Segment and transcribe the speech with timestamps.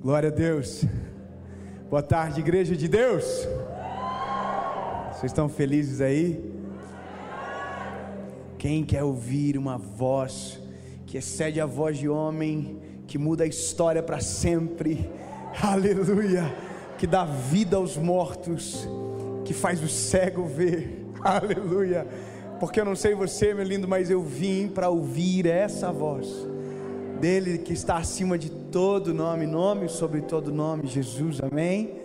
[0.00, 0.84] Glória a Deus.
[1.90, 3.24] Boa tarde, igreja de Deus.
[5.10, 6.40] Vocês estão felizes aí?
[8.56, 10.60] Quem quer ouvir uma voz
[11.04, 15.10] que excede a voz de homem, que muda a história para sempre?
[15.60, 16.44] Aleluia!
[16.96, 18.88] Que dá vida aos mortos,
[19.44, 21.06] que faz o cego ver.
[21.20, 22.06] Aleluia!
[22.60, 26.46] Porque eu não sei você, meu lindo, mas eu vim para ouvir essa voz
[27.18, 32.00] dele que está acima de todo nome, nome sobre todo nome, Jesus, amém?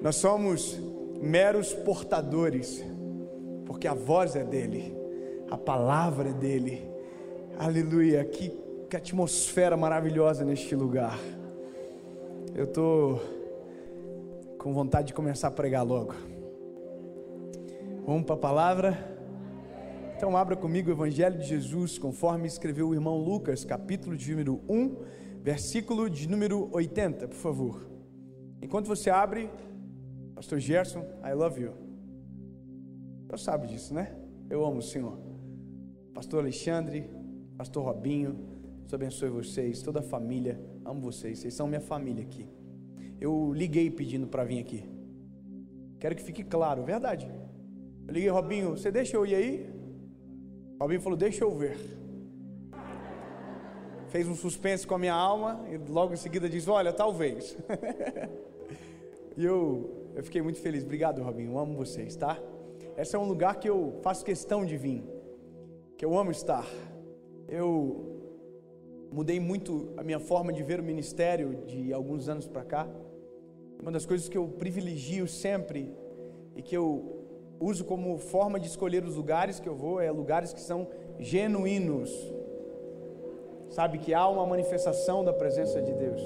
[0.00, 0.78] Nós somos
[1.20, 2.84] meros portadores,
[3.66, 4.96] porque a voz é dele,
[5.50, 6.88] a palavra é dele,
[7.58, 8.52] aleluia, que,
[8.88, 11.18] que atmosfera maravilhosa neste lugar.
[12.54, 13.20] Eu estou
[14.58, 16.14] com vontade de começar a pregar logo.
[18.06, 19.17] Vamos para a palavra.
[20.18, 24.60] Então abra comigo o Evangelho de Jesus, conforme escreveu o irmão Lucas, capítulo de número
[24.68, 24.96] 1,
[25.44, 27.88] versículo de número 80, por favor.
[28.60, 29.48] Enquanto você abre,
[30.34, 31.72] Pastor Gerson, I love you.
[33.28, 34.12] Você sabe disso, né?
[34.50, 35.16] Eu amo o Senhor.
[36.12, 37.08] Pastor Alexandre,
[37.56, 38.34] Pastor Robinho,
[38.80, 42.44] Deus abençoe vocês, toda a família, amo vocês, vocês são minha família aqui.
[43.20, 44.82] Eu liguei pedindo para vir aqui.
[46.00, 47.30] Quero que fique claro, verdade.
[48.04, 49.77] Eu liguei, Robinho, você deixa eu ir aí?
[50.80, 51.76] Robinho falou: Deixa eu ver.
[54.08, 57.56] Fez um suspense com a minha alma e logo em seguida disse: Olha, talvez.
[59.36, 60.84] e eu, eu fiquei muito feliz.
[60.84, 61.52] Obrigado, Robinho.
[61.52, 62.38] Eu amo vocês, tá?
[62.96, 65.04] Esse é um lugar que eu faço questão de vir,
[65.96, 66.66] que eu amo estar.
[67.48, 68.18] Eu
[69.10, 72.88] mudei muito a minha forma de ver o ministério de alguns anos para cá.
[73.80, 75.92] Uma das coisas que eu privilegio sempre
[76.54, 77.17] e que eu
[77.60, 82.10] uso como forma de escolher os lugares que eu vou, é lugares que são genuínos.
[83.70, 86.22] Sabe que há uma manifestação da presença de Deus,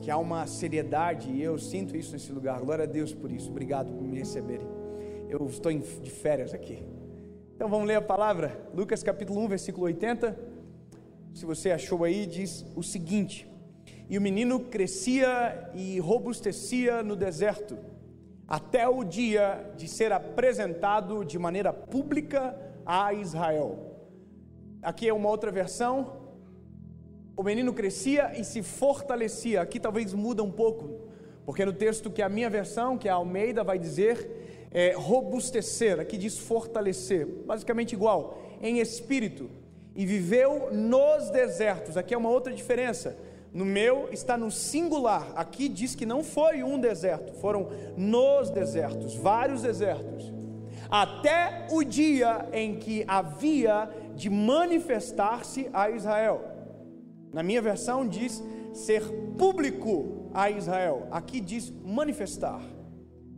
[0.00, 2.60] que há uma seriedade, e eu sinto isso nesse lugar.
[2.60, 3.50] Glória a Deus por isso.
[3.50, 4.66] Obrigado por me receberem.
[5.28, 6.86] Eu estou de férias aqui.
[7.54, 8.68] Então vamos ler a palavra.
[8.74, 10.38] Lucas capítulo 1, versículo 80.
[11.34, 13.50] Se você achou aí, diz o seguinte:
[14.08, 17.76] E o menino crescia e robustecia no deserto
[18.48, 23.96] até o dia de ser apresentado de maneira pública a Israel.
[24.80, 26.24] Aqui é uma outra versão.
[27.36, 29.60] O menino crescia e se fortalecia.
[29.60, 31.08] Aqui talvez muda um pouco,
[31.44, 35.98] porque no texto que a minha versão, que é a Almeida, vai dizer é, robustecer.
[35.98, 39.50] Aqui diz fortalecer, basicamente igual, em espírito.
[39.94, 41.96] E viveu nos desertos.
[41.96, 43.16] Aqui é uma outra diferença
[43.56, 45.32] no meu está no singular.
[45.34, 50.30] Aqui diz que não foi um deserto, foram nos desertos, vários desertos.
[50.90, 56.44] Até o dia em que havia de manifestar-se a Israel.
[57.32, 59.02] Na minha versão diz ser
[59.38, 61.08] público a Israel.
[61.10, 62.60] Aqui diz manifestar.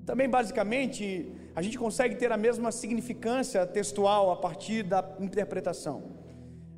[0.04, 6.02] Também basicamente a gente consegue ter a mesma significância textual a partir da interpretação.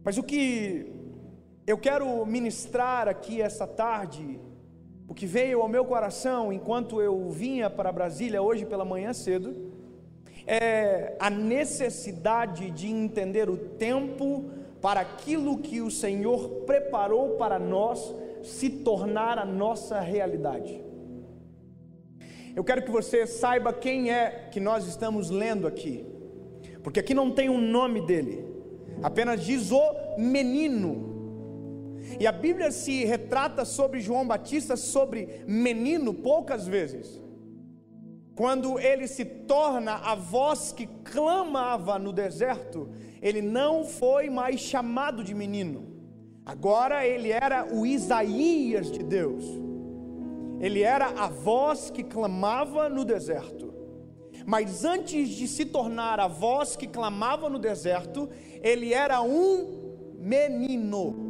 [0.04, 0.99] Mas o que
[1.70, 4.40] eu quero ministrar aqui essa tarde
[5.06, 9.70] o que veio ao meu coração enquanto eu vinha para Brasília hoje pela manhã cedo
[10.48, 18.12] é a necessidade de entender o tempo para aquilo que o Senhor preparou para nós
[18.42, 20.82] se tornar a nossa realidade.
[22.56, 26.04] Eu quero que você saiba quem é que nós estamos lendo aqui,
[26.82, 28.44] porque aqui não tem o um nome dele,
[29.04, 31.19] apenas diz o menino.
[32.18, 37.20] E a Bíblia se retrata sobre João Batista, sobre menino, poucas vezes.
[38.34, 42.88] Quando ele se torna a voz que clamava no deserto,
[43.20, 45.90] ele não foi mais chamado de menino.
[46.44, 49.44] Agora ele era o Isaías de Deus.
[50.58, 53.72] Ele era a voz que clamava no deserto.
[54.46, 58.28] Mas antes de se tornar a voz que clamava no deserto,
[58.62, 61.29] ele era um menino.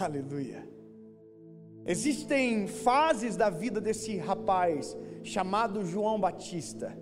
[0.00, 0.64] Aleluia.
[1.84, 6.96] Existem fases da vida desse rapaz chamado João Batista.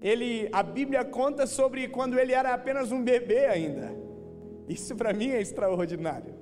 [0.00, 3.94] Ele, a Bíblia conta sobre quando ele era apenas um bebê ainda.
[4.68, 6.34] Isso para mim é extraordinário.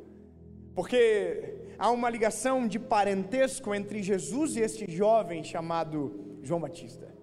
[0.74, 7.14] Porque há uma ligação de parentesco entre Jesus e este jovem chamado João Batista.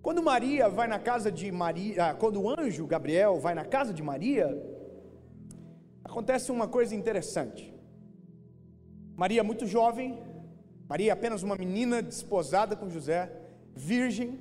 [0.00, 3.92] Quando Maria vai na casa de Maria, ah, quando o anjo Gabriel vai na casa
[3.92, 4.46] de Maria,
[6.16, 7.74] acontece uma coisa interessante.
[9.14, 10.18] Maria, muito jovem,
[10.88, 13.30] Maria, apenas uma menina desposada com José,
[13.74, 14.40] virgem,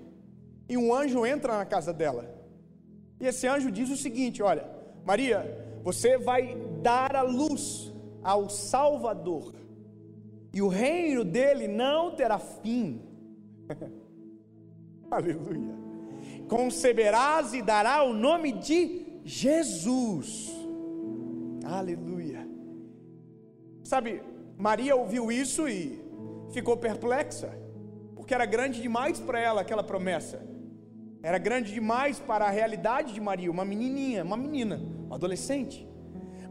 [0.70, 2.34] e um anjo entra na casa dela.
[3.20, 4.66] E esse anjo diz o seguinte: Olha,
[5.04, 7.94] Maria, você vai dar a luz
[8.24, 9.54] ao Salvador,
[10.54, 13.02] e o reino dele não terá fim.
[15.12, 15.76] Aleluia.
[16.48, 20.65] Conceberás e dará o nome de Jesus.
[21.66, 22.48] Aleluia.
[23.84, 24.22] Sabe,
[24.56, 26.00] Maria ouviu isso e
[26.52, 27.58] ficou perplexa,
[28.16, 30.46] porque era grande demais para ela aquela promessa.
[31.24, 35.88] Era grande demais para a realidade de Maria, uma menininha, uma menina, uma adolescente.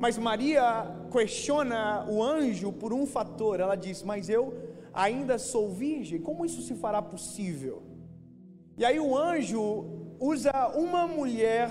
[0.01, 0.65] Mas Maria
[1.13, 3.61] questiona o anjo por um fator.
[3.61, 4.53] Ela diz: Mas eu
[4.93, 7.85] ainda sou virgem, como isso se fará possível?
[8.77, 11.71] E aí o anjo usa uma mulher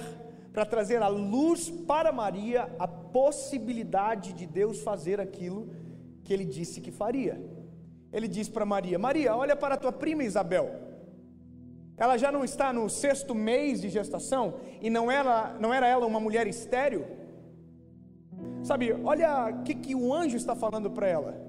[0.54, 5.68] para trazer à luz para Maria a possibilidade de Deus fazer aquilo
[6.24, 7.44] que ele disse que faria.
[8.12, 10.70] Ele diz para Maria: Maria, olha para tua prima Isabel.
[11.98, 16.06] Ela já não está no sexto mês de gestação e não era, não era ela
[16.06, 17.06] uma mulher estéril?
[18.64, 21.42] Sabe, olha o que, que o anjo está falando para ela.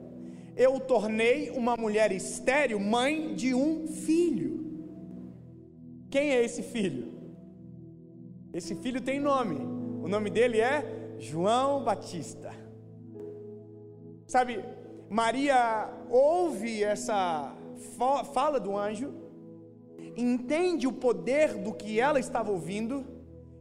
[0.56, 4.64] Eu tornei uma mulher estéril mãe de um filho.
[6.10, 7.13] Quem é esse filho?
[8.54, 9.56] Esse filho tem nome.
[10.00, 12.52] O nome dele é João Batista.
[14.28, 14.64] Sabe,
[15.10, 17.52] Maria ouve essa
[18.32, 19.12] fala do anjo,
[20.16, 23.04] entende o poder do que ela estava ouvindo,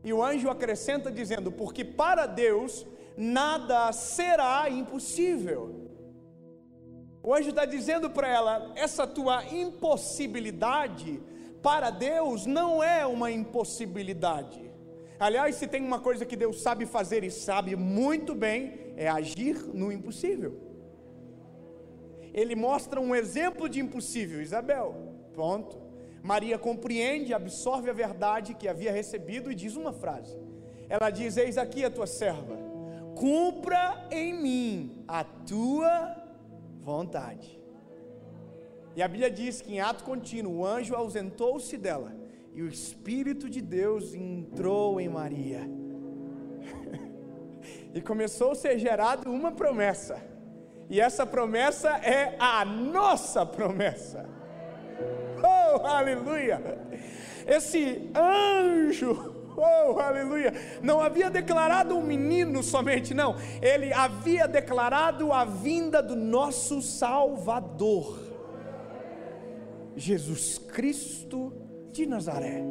[0.04, 2.86] e o anjo acrescenta dizendo: Porque para Deus
[3.18, 5.90] nada será impossível.
[7.24, 11.20] O anjo está dizendo para ela: essa tua impossibilidade
[11.64, 14.73] para Deus não é uma impossibilidade.
[15.20, 19.56] Aliás, se tem uma coisa que Deus sabe fazer e sabe muito bem, é agir
[19.74, 20.60] no impossível.
[22.34, 24.96] Ele mostra um exemplo de impossível, Isabel.
[25.34, 25.78] Pronto.
[26.22, 30.38] Maria compreende, absorve a verdade que havia recebido e diz uma frase.
[30.90, 32.58] Ela diz: Eis aqui a tua serva
[33.16, 36.16] cumpra em mim a tua
[36.80, 37.60] vontade.
[38.96, 42.23] E a Bíblia diz que em ato contínuo o anjo ausentou-se dela
[42.54, 45.62] e o Espírito de Deus entrou em Maria.
[47.94, 50.22] e começou a ser gerado uma promessa.
[50.90, 54.30] E essa promessa é a nossa promessa.
[55.42, 56.62] Oh, aleluia!
[57.46, 60.54] Esse anjo Oh, aleluia!
[60.82, 63.36] Não havia declarado um menino somente, não.
[63.62, 68.20] Ele havia declarado a vinda do nosso Salvador,
[69.96, 71.54] Jesus Cristo
[71.94, 72.62] de Nazaré.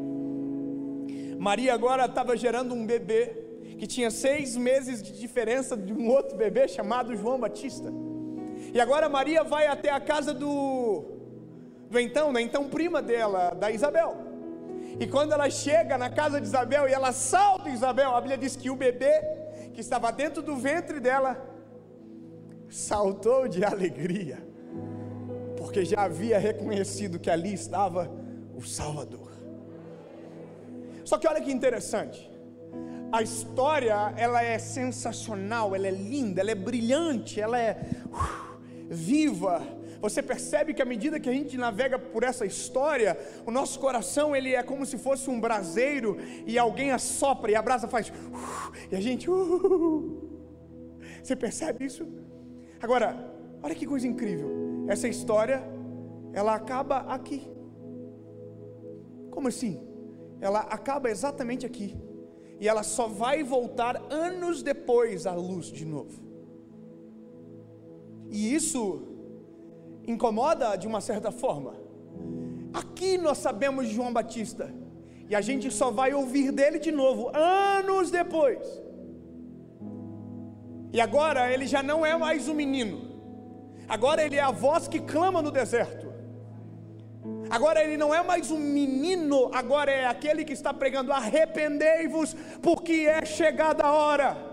[1.38, 3.20] Maria agora estava gerando um bebê
[3.78, 7.90] que tinha seis meses de diferença de um outro bebê chamado João Batista.
[8.74, 11.04] E agora Maria vai até a casa do,
[11.90, 14.16] do então, da então prima dela, da Isabel.
[15.00, 18.56] E quando ela chega na casa de Isabel e ela salta Isabel, a Bíblia diz
[18.56, 19.20] que o bebê
[19.72, 21.40] que estava dentro do ventre dela
[22.68, 24.38] saltou de alegria,
[25.56, 28.21] porque já havia reconhecido que ali estava
[28.62, 29.30] o Salvador.
[31.04, 32.30] Só que olha que interessante.
[33.10, 37.72] A história, ela é sensacional, ela é linda, ela é brilhante, ela é
[38.06, 39.62] uh, viva
[40.02, 43.16] você percebe que à medida que a gente navega por essa história,
[43.46, 47.62] o nosso coração ele é como se fosse um braseiro e alguém assopra e a
[47.62, 48.12] brasa faz uh,
[48.90, 50.28] e a gente uh,
[51.22, 52.04] Você percebe isso?
[52.80, 53.32] Agora,
[53.62, 54.50] olha que coisa incrível.
[54.88, 55.62] Essa história
[56.32, 57.46] ela acaba aqui.
[59.32, 59.80] Como assim?
[60.40, 61.96] Ela acaba exatamente aqui.
[62.60, 66.22] E ela só vai voltar anos depois à luz de novo.
[68.30, 69.02] E isso
[70.06, 71.74] incomoda de uma certa forma.
[72.72, 74.72] Aqui nós sabemos de João Batista,
[75.28, 78.82] e a gente só vai ouvir dele de novo anos depois.
[80.92, 83.00] E agora ele já não é mais um menino,
[83.88, 86.11] agora ele é a voz que clama no deserto.
[87.52, 93.06] Agora ele não é mais um menino, agora é aquele que está pregando: arrependei-vos, porque
[93.06, 94.52] é chegada a hora.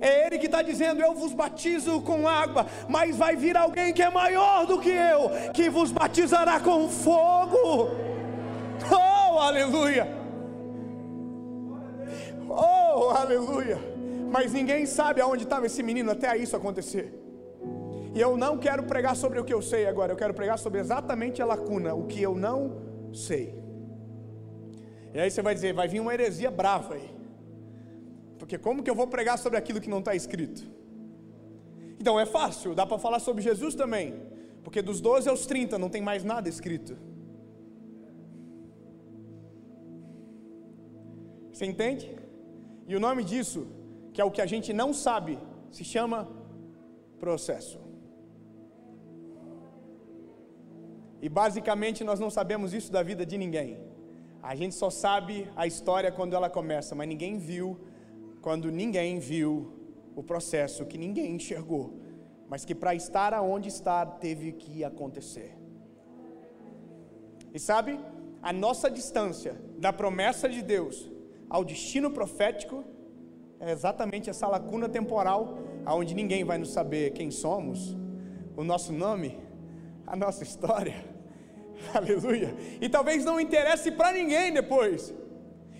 [0.00, 4.00] É Ele que está dizendo: Eu vos batizo com água, mas vai vir alguém que
[4.00, 7.90] é maior do que eu, que vos batizará com fogo.
[8.92, 10.06] Oh, aleluia!
[12.48, 13.76] Oh, aleluia!
[14.30, 17.27] Mas ninguém sabe aonde estava esse menino até isso acontecer.
[18.14, 20.80] E eu não quero pregar sobre o que eu sei agora, eu quero pregar sobre
[20.80, 23.54] exatamente a lacuna, o que eu não sei.
[25.14, 27.10] E aí você vai dizer: vai vir uma heresia brava aí.
[28.38, 30.64] Porque como que eu vou pregar sobre aquilo que não está escrito?
[32.00, 34.14] Então é fácil, dá para falar sobre Jesus também.
[34.62, 36.96] Porque dos 12 aos 30 não tem mais nada escrito.
[41.52, 42.16] Você entende?
[42.86, 43.66] E o nome disso,
[44.12, 45.38] que é o que a gente não sabe,
[45.72, 46.28] se chama
[47.18, 47.87] processo.
[51.20, 53.78] E basicamente nós não sabemos isso da vida de ninguém.
[54.42, 57.78] A gente só sabe a história quando ela começa, mas ninguém viu
[58.40, 59.72] quando ninguém viu
[60.14, 61.98] o processo que ninguém enxergou,
[62.48, 65.56] mas que para estar aonde está teve que acontecer.
[67.52, 67.98] E sabe,
[68.40, 71.10] a nossa distância da promessa de Deus
[71.50, 72.84] ao destino profético
[73.58, 77.96] é exatamente essa lacuna temporal aonde ninguém vai nos saber quem somos,
[78.56, 79.38] o nosso nome,
[80.06, 81.07] a nossa história.
[81.94, 82.54] Aleluia.
[82.80, 85.14] E talvez não interesse para ninguém depois.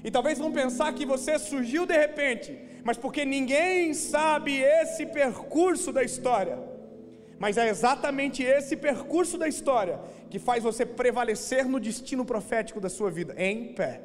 [0.02, 5.93] E talvez vão pensar que você surgiu de repente, mas porque ninguém sabe esse percurso
[5.93, 6.59] da história.
[7.38, 12.88] Mas é exatamente esse percurso da história que faz você prevalecer no destino profético da
[12.88, 14.00] sua vida, em pé,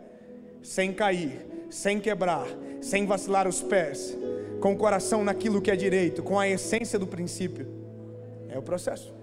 [0.61, 2.47] sem cair, sem quebrar,
[2.81, 4.17] sem vacilar os pés,
[4.59, 7.67] com o coração naquilo que é direito, com a essência do princípio.
[8.49, 9.13] É o processo.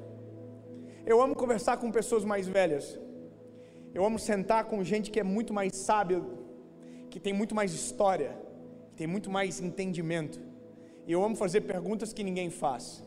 [1.07, 2.99] Eu amo conversar com pessoas mais velhas.
[3.95, 6.23] Eu amo sentar com gente que é muito mais sábia,
[7.11, 8.37] que tem muito mais história,
[8.91, 10.41] que tem muito mais entendimento.
[11.07, 13.03] E eu amo fazer perguntas que ninguém faz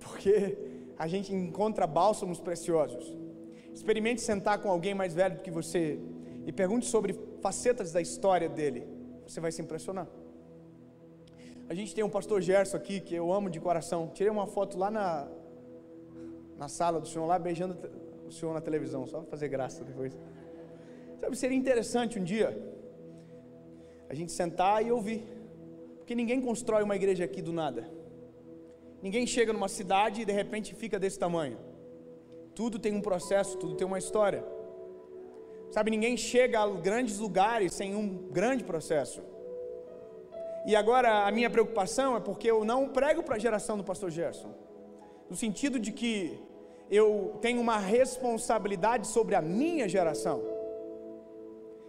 [0.00, 0.58] porque
[0.98, 3.16] a gente encontra bálsamos preciosos.
[3.72, 6.00] Experimente sentar com alguém mais velho do que você
[6.44, 8.86] e pergunte sobre facetas da história dele.
[9.26, 10.08] Você vai se impressionar.
[11.68, 14.10] A gente tem um pastor Gerson aqui que eu amo de coração.
[14.12, 15.28] Tirei uma foto lá na,
[16.60, 17.74] na sala do senhor, lá beijando
[18.28, 20.12] o senhor na televisão, só para fazer graça depois.
[21.18, 22.50] Sabe, seria interessante um dia
[24.10, 25.22] a gente sentar e ouvir.
[25.98, 27.88] Porque ninguém constrói uma igreja aqui do nada.
[29.02, 31.56] Ninguém chega numa cidade e de repente fica desse tamanho.
[32.54, 34.44] Tudo tem um processo, tudo tem uma história.
[35.70, 39.22] Sabe, ninguém chega a grandes lugares sem um grande processo.
[40.66, 44.10] E agora a minha preocupação é porque eu não prego para a geração do pastor
[44.10, 44.52] Gerson.
[45.30, 46.49] No sentido de que
[46.90, 50.42] eu tenho uma responsabilidade sobre a minha geração.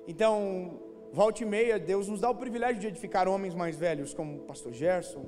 [0.08, 0.80] Então,
[1.12, 4.42] volte e meia, Deus nos dá o privilégio de edificar homens mais velhos como o
[4.42, 5.26] pastor Gerson,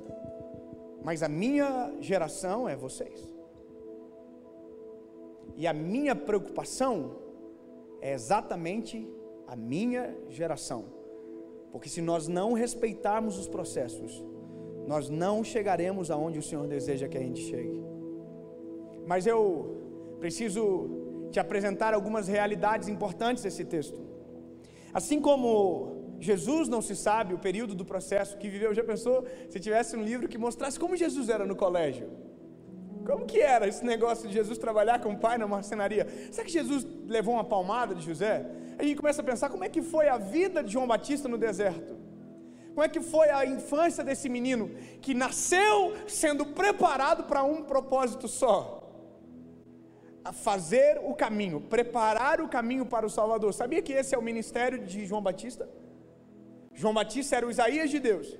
[1.02, 3.32] mas a minha geração é vocês.
[5.56, 7.16] E a minha preocupação
[8.00, 9.08] é exatamente
[9.46, 10.84] a minha geração.
[11.72, 14.24] Porque se nós não respeitarmos os processos,
[14.86, 17.93] nós não chegaremos aonde o Senhor deseja que a gente chegue.
[19.06, 19.36] Mas eu
[20.18, 24.00] preciso te apresentar algumas realidades importantes desse texto.
[24.92, 28.72] Assim como Jesus não se sabe o período do processo que viveu.
[28.72, 32.08] Já pensou se tivesse um livro que mostrasse como Jesus era no colégio?
[33.04, 36.06] Como que era esse negócio de Jesus trabalhar com o pai na marcenaria?
[36.30, 38.46] Será que Jesus levou uma palmada de José?
[38.78, 41.36] A gente começa a pensar como é que foi a vida de João Batista no
[41.36, 41.94] deserto.
[42.68, 44.70] Como é que foi a infância desse menino
[45.00, 48.83] que nasceu sendo preparado para um propósito só?
[50.32, 53.52] Fazer o caminho, preparar o caminho para o Salvador.
[53.52, 55.68] Sabia que esse é o ministério de João Batista?
[56.72, 58.38] João Batista era o Isaías de Deus.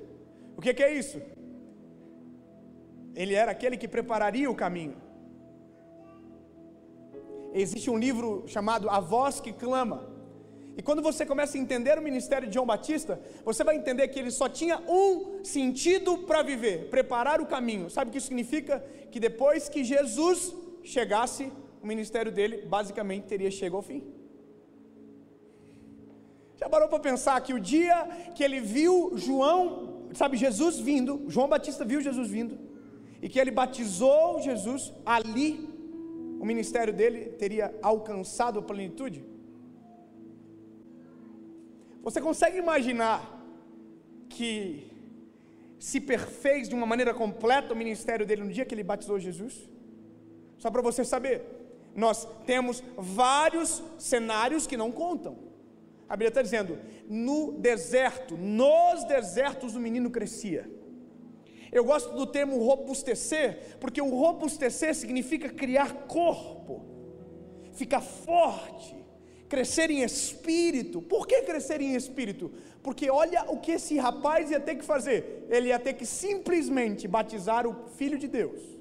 [0.56, 1.20] O que, que é isso?
[3.14, 4.96] Ele era aquele que prepararia o caminho.
[7.52, 10.14] Existe um livro chamado A Voz que Clama.
[10.76, 14.18] E quando você começa a entender o ministério de João Batista, você vai entender que
[14.18, 17.88] ele só tinha um sentido para viver: preparar o caminho.
[17.88, 18.84] Sabe o que isso significa?
[19.12, 21.52] Que depois que Jesus chegasse,
[21.84, 24.00] o ministério dele basicamente teria chegado ao fim.
[26.60, 27.96] Já parou para pensar que o dia
[28.34, 29.62] que ele viu João,
[30.14, 32.54] sabe, Jesus vindo, João Batista viu Jesus vindo,
[33.20, 35.48] e que ele batizou Jesus, ali
[36.40, 39.22] o ministério dele teria alcançado a plenitude?
[42.06, 43.18] Você consegue imaginar
[44.34, 44.90] que
[45.78, 49.54] se perfez de uma maneira completa o ministério dele no dia que ele batizou Jesus?
[50.56, 51.63] Só para você saber,
[51.94, 55.38] nós temos vários cenários que não contam.
[56.08, 60.68] A Bíblia está dizendo: no deserto, nos desertos o menino crescia.
[61.72, 66.84] Eu gosto do termo robustecer, porque o robustecer significa criar corpo,
[67.72, 68.94] ficar forte,
[69.48, 71.02] crescer em espírito.
[71.02, 72.52] Por que crescer em espírito?
[72.82, 77.08] Porque olha o que esse rapaz ia ter que fazer: ele ia ter que simplesmente
[77.08, 78.73] batizar o Filho de Deus.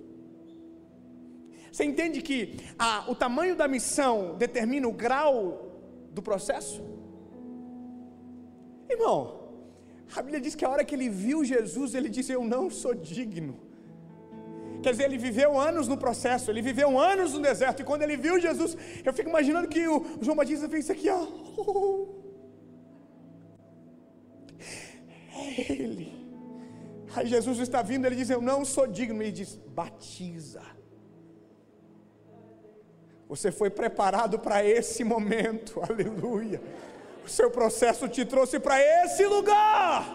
[1.74, 2.38] Você entende que
[2.78, 5.36] a, o tamanho da missão determina o grau
[6.12, 6.84] do processo?
[8.88, 9.18] Irmão,
[10.16, 12.94] a Bíblia diz que a hora que ele viu Jesus, ele disse: Eu não sou
[12.94, 13.56] digno.
[14.84, 18.18] Quer dizer, ele viveu anos no processo, ele viveu anos no deserto, e quando ele
[18.18, 21.22] viu Jesus, eu fico imaginando que o João Batista fez isso aqui, ó.
[25.58, 26.14] É ele.
[27.16, 29.24] Aí Jesus está vindo, ele diz: Eu não sou digno.
[29.24, 30.62] E ele diz: Batiza.
[33.34, 36.62] Você foi preparado para esse momento, aleluia.
[37.26, 40.06] O seu processo te trouxe para esse lugar.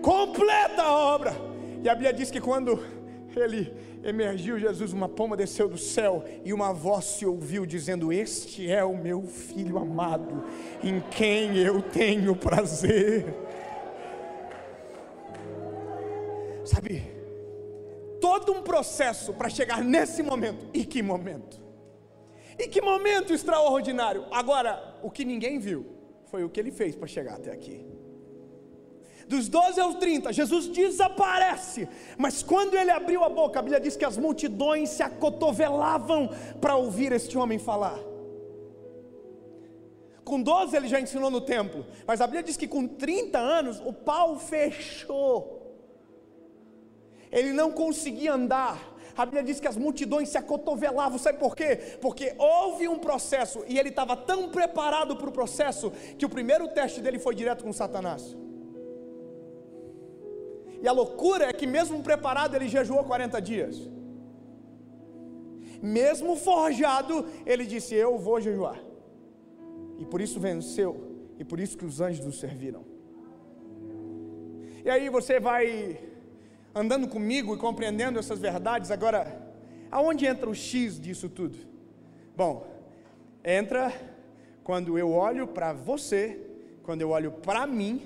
[0.00, 1.36] Completa a obra.
[1.82, 2.82] E a Bíblia diz que quando
[3.36, 8.70] ele emergiu, Jesus, uma pomba desceu do céu e uma voz se ouviu dizendo: Este
[8.70, 10.42] é o meu filho amado,
[10.82, 13.34] em quem eu tenho prazer.
[16.64, 17.02] Sabe,
[18.18, 20.66] todo um processo para chegar nesse momento.
[20.72, 21.65] E que momento!
[22.58, 24.24] E que momento extraordinário!
[24.30, 25.86] Agora, o que ninguém viu
[26.26, 27.86] foi o que ele fez para chegar até aqui.
[29.28, 33.96] Dos 12 aos 30, Jesus desaparece, mas quando ele abriu a boca, a Bíblia diz
[33.96, 37.98] que as multidões se acotovelavam para ouvir este homem falar.
[40.24, 43.82] Com 12 ele já ensinou no templo, mas a Bíblia diz que com 30 anos
[43.84, 45.56] o pau fechou
[47.30, 48.95] ele não conseguia andar.
[49.16, 51.76] A Bíblia diz que as multidões se acotovelavam, sabe por quê?
[52.00, 56.68] Porque houve um processo e ele estava tão preparado para o processo que o primeiro
[56.68, 58.36] teste dele foi direto com Satanás.
[60.82, 63.90] E a loucura é que, mesmo preparado, ele jejuou 40 dias.
[65.80, 68.78] Mesmo forjado, ele disse: Eu vou jejuar.
[69.98, 70.90] E por isso venceu,
[71.38, 72.84] e por isso que os anjos o serviram.
[74.84, 75.98] E aí você vai
[76.76, 79.40] andando comigo e compreendendo essas verdades, agora,
[79.90, 81.56] aonde entra o X disso tudo?
[82.36, 82.66] Bom,
[83.42, 83.90] entra
[84.62, 86.38] quando eu olho para você,
[86.82, 88.02] quando eu olho para mim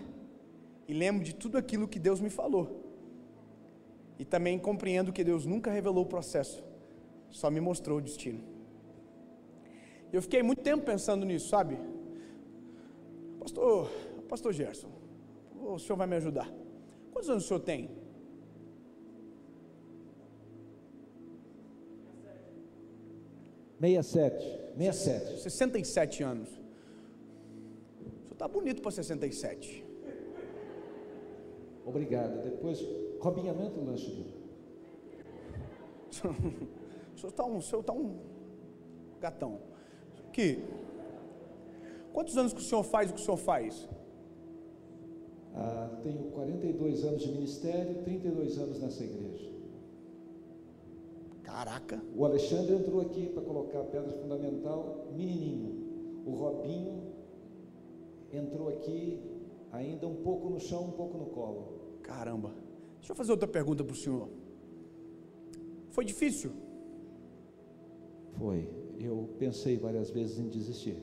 [0.87, 2.81] e lembro de tudo aquilo que Deus me falou.
[4.21, 6.62] E também compreendo que Deus nunca revelou o processo,
[7.29, 8.41] só me mostrou o destino.
[10.12, 11.77] Eu fiquei muito tempo pensando nisso, sabe?
[13.41, 13.91] Pastor,
[14.29, 14.91] Pastor Gerson,
[15.61, 16.49] o senhor vai me ajudar.
[17.11, 18.00] Quantos anos o senhor tem?
[23.80, 24.60] 67.
[24.76, 25.40] 67.
[25.40, 26.49] 67 anos.
[26.49, 26.54] O
[28.23, 29.84] senhor está bonito para 67.
[31.84, 32.43] Obrigado.
[32.43, 32.86] Depois,
[33.19, 34.40] Robinha, aumenta o lanche do.
[37.14, 38.19] o senhor está um, o senhor tá um
[39.19, 39.60] gatão.
[40.32, 40.62] Que?
[42.12, 43.88] Quantos anos que o senhor faz o que o senhor faz?
[45.54, 49.50] Ah, tenho 42 anos de ministério, 32 anos nessa igreja.
[51.50, 52.00] Caraca.
[52.15, 56.23] O Alexandre entrou aqui para colocar a pedra fundamental, menininho.
[56.25, 57.02] O Robinho
[58.32, 59.21] entrou aqui
[59.73, 61.99] ainda um pouco no chão, um pouco no colo.
[62.02, 62.54] Caramba.
[62.99, 64.28] Deixa eu fazer outra pergunta para o senhor.
[65.91, 66.52] Foi difícil?
[68.39, 68.69] Foi.
[69.00, 71.02] Eu pensei várias vezes em desistir.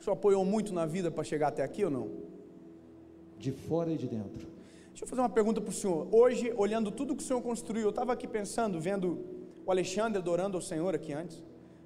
[0.00, 2.10] O senhor apoiou muito na vida para chegar até aqui ou não?
[3.38, 4.48] De fora e de dentro.
[4.88, 6.08] Deixa eu fazer uma pergunta para o senhor.
[6.10, 9.35] Hoje, olhando tudo que o senhor construiu, eu estava aqui pensando, vendo
[9.66, 11.42] o Alexandre adorando ao Senhor aqui antes.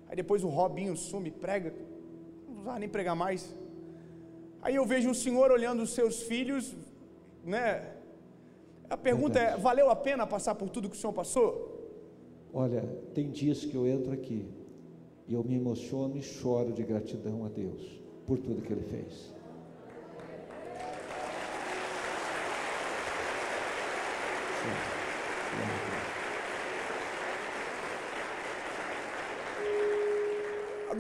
[0.07, 1.73] Aí depois o Robinho sume, prega.
[2.47, 3.55] Não precisava nem pregar mais.
[4.61, 6.77] Aí eu vejo o Senhor olhando os seus filhos,
[7.43, 7.95] né?
[8.91, 11.79] A pergunta é: valeu a pena passar por tudo que o Senhor passou?
[12.53, 12.83] Olha,
[13.15, 14.45] tem dias que eu entro aqui
[15.27, 17.81] e eu me emociono e choro de gratidão a Deus
[18.27, 19.33] por tudo que Ele fez.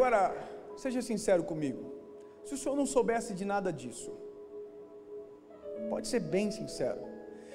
[0.00, 0.34] Agora,
[0.82, 1.82] seja sincero comigo.
[2.46, 4.10] Se o senhor não soubesse de nada disso,
[5.90, 7.02] pode ser bem sincero.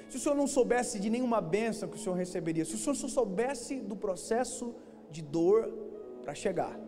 [0.07, 2.93] Se o senhor não soubesse de nenhuma bênção que o senhor receberia, se o senhor
[2.93, 4.75] só soubesse do processo
[5.09, 5.73] de dor
[6.21, 6.79] para chegar.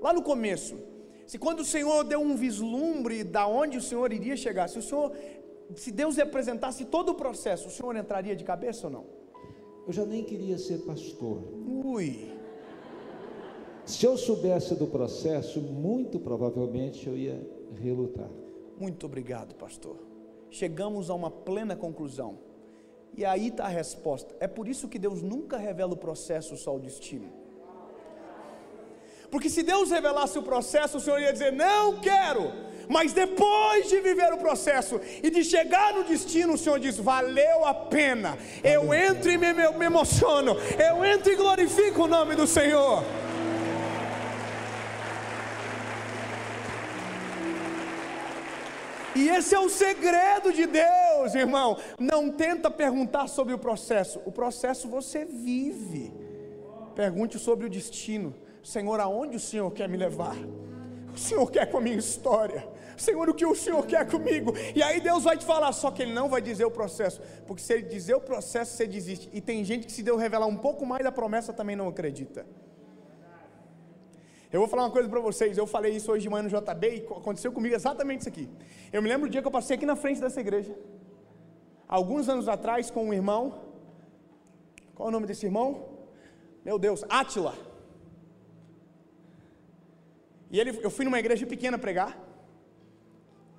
[0.00, 0.76] Lá no começo,
[1.28, 4.82] se quando o Senhor deu um vislumbre da onde o Senhor iria chegar, se o
[4.82, 5.12] Senhor,
[5.76, 9.06] se Deus apresentasse todo o processo, o Senhor entraria de cabeça ou não?
[9.86, 11.38] Eu já nem queria ser pastor.
[11.84, 12.41] Ui.
[13.84, 17.40] Se eu soubesse do processo, muito provavelmente eu ia
[17.80, 18.28] relutar.
[18.78, 19.96] Muito obrigado, pastor.
[20.50, 22.38] Chegamos a uma plena conclusão.
[23.16, 24.34] E aí está a resposta.
[24.40, 27.30] É por isso que Deus nunca revela o processo, só o destino.
[29.30, 32.52] Porque se Deus revelasse o processo, o Senhor ia dizer: Não quero.
[32.88, 37.64] Mas depois de viver o processo e de chegar no destino, o Senhor diz: Valeu
[37.64, 38.36] a pena.
[38.62, 40.56] Eu entro e me, me emociono.
[40.78, 43.02] Eu entro e glorifico o nome do Senhor.
[49.22, 51.78] E esse é o segredo de Deus, irmão.
[51.96, 54.20] Não tenta perguntar sobre o processo.
[54.24, 56.12] O processo você vive.
[56.96, 58.34] Pergunte sobre o destino.
[58.64, 60.36] Senhor, aonde o Senhor quer me levar?
[61.14, 62.68] O Senhor quer com a minha história.
[62.96, 64.54] Senhor, o que o Senhor quer comigo?
[64.74, 67.62] E aí Deus vai te falar, só que Ele não vai dizer o processo, porque
[67.62, 69.30] se Ele dizer o processo, você desiste.
[69.32, 72.44] E tem gente que se Deus revelar um pouco mais da promessa também não acredita.
[74.52, 75.56] Eu vou falar uma coisa para vocês.
[75.56, 78.46] Eu falei isso hoje de manhã no JB e aconteceu comigo exatamente isso aqui.
[78.92, 80.74] Eu me lembro do dia que eu passei aqui na frente dessa igreja.
[81.88, 83.42] Alguns anos atrás, com um irmão.
[84.94, 85.88] Qual é o nome desse irmão?
[86.62, 87.54] Meu Deus, Átila.
[90.50, 92.12] E ele, eu fui numa igreja pequena pregar.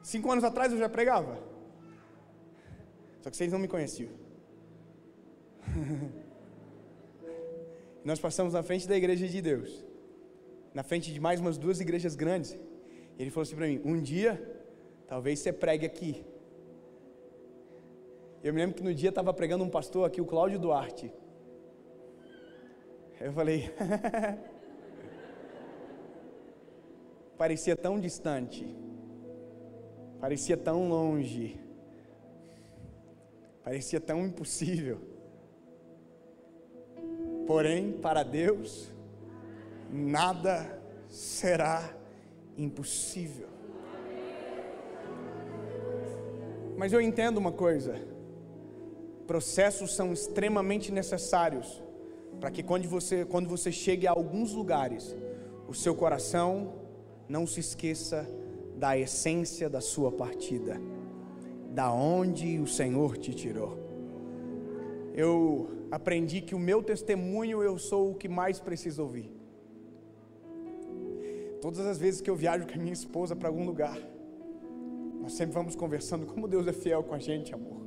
[0.04, 1.40] Cinco anos atrás eu já pregava.
[3.22, 4.12] Só que vocês não me conheciam.
[8.06, 9.93] Nós passamos na frente da igreja de Deus
[10.74, 12.54] na frente de mais umas duas igrejas grandes.
[13.18, 14.42] E ele falou assim para mim: Um dia,
[15.08, 16.26] talvez você pregue aqui.
[18.44, 21.14] Eu me lembro que no dia estava pregando um pastor aqui, o Cláudio Duarte.
[23.20, 23.74] Eu falei.
[27.38, 28.66] parecia tão distante,
[30.20, 31.60] parecia tão longe,
[33.64, 35.02] parecia tão impossível.
[37.46, 38.90] Porém, para Deus,
[39.94, 41.96] nada será
[42.58, 43.48] impossível.
[46.76, 47.96] Mas eu entendo uma coisa:
[49.28, 51.82] processos são extremamente necessários
[52.40, 55.16] para que quando você, quando você chegue a alguns lugares,
[55.68, 56.74] o seu coração
[57.30, 58.28] não se esqueça
[58.76, 60.82] da essência da sua partida,
[61.70, 63.78] da onde o Senhor te tirou.
[65.14, 69.43] Eu aprendi que o meu testemunho eu sou o que mais preciso ouvir.
[71.64, 73.98] Todas as vezes que eu viajo com a minha esposa para algum lugar,
[75.22, 77.84] nós sempre vamos conversando como Deus é fiel com a gente, amor.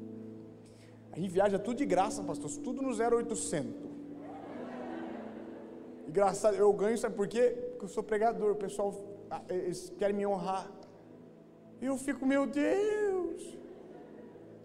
[1.13, 3.75] A gente viaja tudo de graça, pastor, tudo no 0800.
[6.09, 7.55] Engraçado, eu ganho, sabe por quê?
[7.73, 8.95] Porque eu sou pregador, o pessoal,
[9.31, 10.73] ah, eles querem me honrar.
[11.79, 13.59] E eu fico, meu Deus,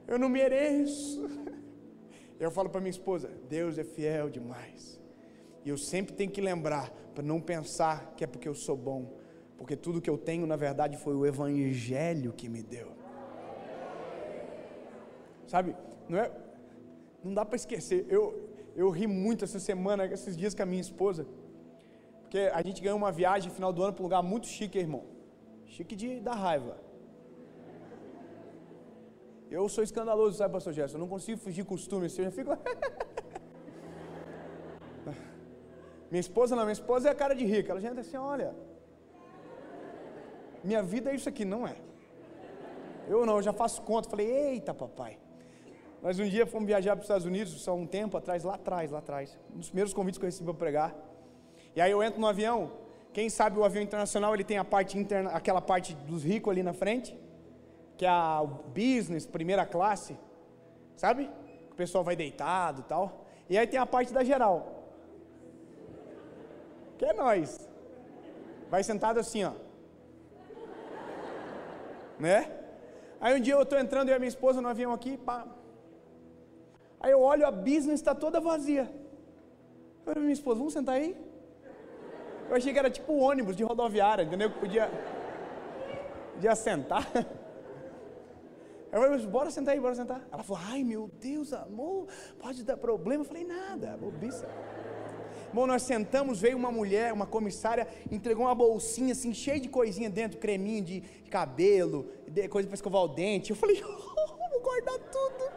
[0.08, 1.30] eu não mereço.
[2.40, 5.01] Eu falo para minha esposa, Deus é fiel demais.
[5.64, 9.14] E eu sempre tenho que lembrar, para não pensar que é porque eu sou bom,
[9.58, 12.92] porque tudo que eu tenho, na verdade, foi o Evangelho que me deu.
[15.46, 15.76] Sabe,
[16.10, 16.32] não é,
[17.24, 18.06] não dá para esquecer.
[18.10, 21.28] Eu, eu ri muito essa semana, esses dias com a minha esposa,
[22.22, 24.80] porque a gente ganhou uma viagem no final do ano para um lugar muito chique,
[24.80, 25.04] irmão.
[25.66, 26.78] Chique de dar raiva.
[29.50, 30.96] Eu sou escandaloso, sabe, pastor Gerson?
[30.96, 32.52] Eu não consigo fugir costume, assim, eu já fico.
[36.12, 37.72] Minha esposa não, minha esposa é a cara de rica.
[37.72, 38.54] Ela já entra assim, olha.
[40.62, 41.76] Minha vida é isso aqui, não é.
[43.08, 44.10] Eu não, eu já faço conta.
[44.10, 45.18] Falei, eita papai.
[46.02, 48.92] Nós um dia fomos viajar para os Estados Unidos, só um tempo atrás, lá atrás,
[48.92, 49.40] lá atrás.
[49.56, 50.96] Um dos primeiros convites que eu recebi para pregar.
[51.76, 52.72] E aí eu entro no avião.
[53.14, 56.62] Quem sabe o avião internacional ele tem a parte interna, aquela parte dos ricos ali
[56.62, 57.18] na frente,
[57.98, 60.18] que é a business, primeira classe,
[60.96, 61.30] sabe?
[61.72, 63.26] O pessoal vai deitado tal.
[63.50, 64.81] E aí tem a parte da geral
[67.02, 67.68] que é nós.
[68.70, 69.54] Vai sentado assim, ó.
[72.20, 72.40] Né?
[73.20, 75.48] Aí um dia eu estou entrando e a minha esposa no avião aqui, pá.
[77.00, 78.84] Aí eu olho, a business está toda vazia.
[78.84, 81.18] Eu falei, minha esposa, vamos sentar aí?
[82.48, 84.52] Eu achei que era tipo um ônibus de rodoviária, entendeu?
[84.52, 84.88] Que podia,
[86.36, 87.08] podia sentar.
[88.92, 90.22] Eu falei, bora sentar aí, bora sentar.
[90.32, 93.24] Ela falou, ai meu Deus, amor, pode dar problema.
[93.24, 94.48] Eu falei, nada, bobiça.
[95.54, 100.10] Bom, nós sentamos, veio uma mulher, uma comissária, entregou uma bolsinha assim, cheia de coisinha
[100.10, 102.10] dentro, creminho de cabelo,
[102.50, 103.50] coisa para escovar o dente.
[103.50, 105.52] Eu falei, oh, vou guardar tudo.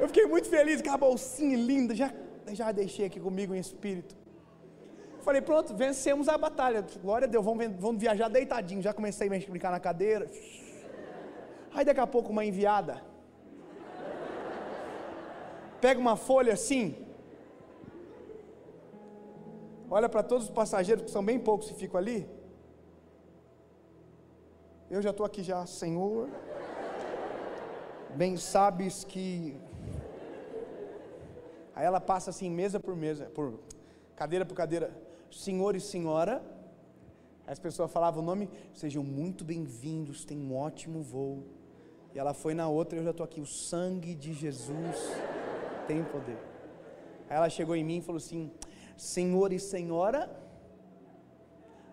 [0.00, 2.12] Eu fiquei muito feliz com a bolsinha linda, já,
[2.52, 4.16] já deixei aqui comigo em espírito.
[5.22, 6.84] Falei, pronto, vencemos a batalha.
[7.00, 8.82] Glória a Deus, vamos, vamos viajar deitadinho.
[8.82, 10.30] Já comecei a brincar na cadeira.
[11.72, 13.02] Aí daqui a pouco uma enviada.
[15.80, 16.94] Pega uma folha assim,
[19.96, 22.28] olha para todos os passageiros, que são bem poucos que ficam ali.
[24.90, 26.28] Eu já estou aqui já, Senhor.
[28.16, 29.56] Bem sabes que.
[31.76, 33.60] Aí ela passa assim, mesa por mesa, por
[34.16, 34.90] cadeira por cadeira.
[35.30, 36.42] Senhor e senhora.
[37.46, 41.44] As pessoas falavam o nome, sejam muito bem-vindos, tem um ótimo voo.
[42.12, 43.40] E ela foi na outra, eu já estou aqui.
[43.40, 44.96] O sangue de Jesus
[45.86, 46.38] tem poder.
[47.28, 48.50] Aí ela chegou em mim e falou assim:
[48.96, 50.30] senhor e senhora.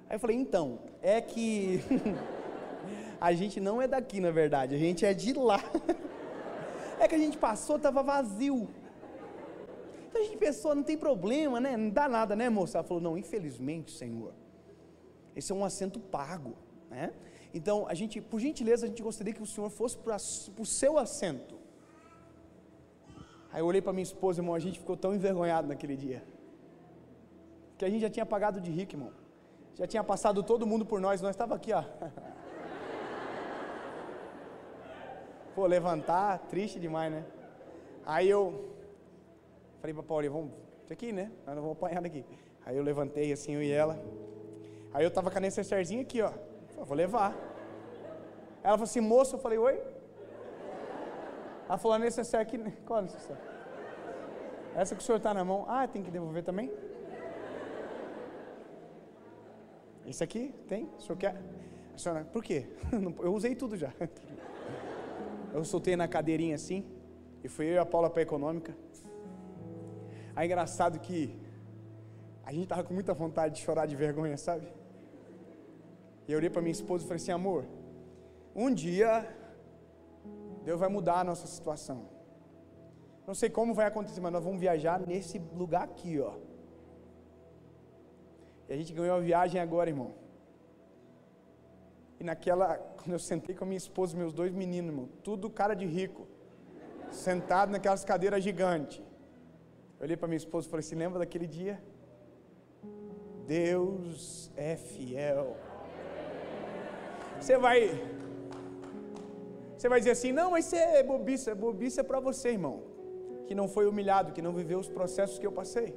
[0.09, 1.79] Aí eu falei, então, é que
[3.19, 5.61] a gente não é daqui, na verdade, a gente é de lá.
[6.99, 8.67] é que a gente passou, estava vazio.
[10.09, 11.77] Então a gente pensou, não tem problema, né?
[11.77, 12.77] Não dá nada, né, moça?
[12.77, 14.33] Ela falou, não, infelizmente, senhor,
[15.35, 16.55] esse é um assento pago,
[16.89, 17.13] né?
[17.53, 20.97] Então, a gente, por gentileza, a gente gostaria que o senhor fosse para o seu
[20.97, 21.55] assento.
[23.51, 26.23] Aí eu olhei para minha esposa, irmão, a gente ficou tão envergonhado naquele dia
[27.81, 29.11] que a gente já tinha pagado de rico, irmão.
[29.73, 31.83] Já tinha passado todo mundo por nós, nós estava aqui, ó.
[35.55, 37.25] Pô, levantar, triste demais, né?
[38.05, 38.69] Aí eu
[39.79, 40.51] falei pra Paulinha, vamos,
[40.83, 41.31] isso aqui, né?
[41.43, 42.23] Nós não vamos apanhar daqui.
[42.63, 43.99] Aí eu levantei assim, eu e ela.
[44.93, 46.29] Aí eu tava com a necessairezinha aqui, ó.
[46.29, 47.35] Falei, vou levar.
[48.63, 49.81] Ela falou assim, moço, eu falei, oi?
[51.67, 53.41] Ela falou, a necessaire aqui, qual a necessaire?
[54.75, 55.65] Essa que o senhor está na mão.
[55.67, 56.71] Ah, tem que devolver também?
[60.05, 60.53] Isso aqui?
[60.67, 60.85] Tem?
[60.97, 61.41] O senhor quer?
[61.93, 62.67] A senhora, por quê?
[63.21, 63.93] Eu usei tudo já.
[65.53, 66.85] Eu soltei na cadeirinha assim.
[67.43, 68.75] E fui eu e a Paula para a econômica.
[70.35, 71.35] Aí engraçado que
[72.43, 74.67] a gente tava com muita vontade de chorar de vergonha, sabe?
[76.27, 77.65] E eu olhei para minha esposa e falei assim: amor,
[78.55, 79.27] um dia
[80.63, 82.07] Deus vai mudar a nossa situação.
[83.25, 86.33] Não sei como vai acontecer, mas nós vamos viajar nesse lugar aqui, ó.
[88.71, 90.11] E a gente ganhou a viagem agora, irmão.
[92.17, 95.49] E naquela, quando eu sentei com a minha esposa e meus dois meninos, irmão, tudo
[95.49, 96.25] cara de rico,
[97.11, 98.99] sentado naquelas cadeiras gigantes.
[99.99, 101.83] Eu olhei para minha esposa e falei assim: lembra daquele dia?
[103.45, 105.57] Deus é fiel.
[107.41, 107.77] Você vai,
[109.75, 112.83] você vai dizer assim: não, mas isso é bobice, é bobice é para você, irmão,
[113.47, 115.93] que não foi humilhado, que não viveu os processos que eu passei.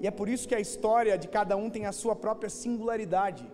[0.00, 3.50] E é por isso que a história de cada um tem a sua própria singularidade.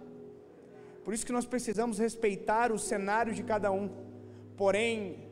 [1.05, 3.91] Por isso que nós precisamos respeitar o cenário de cada um.
[4.57, 5.29] Porém,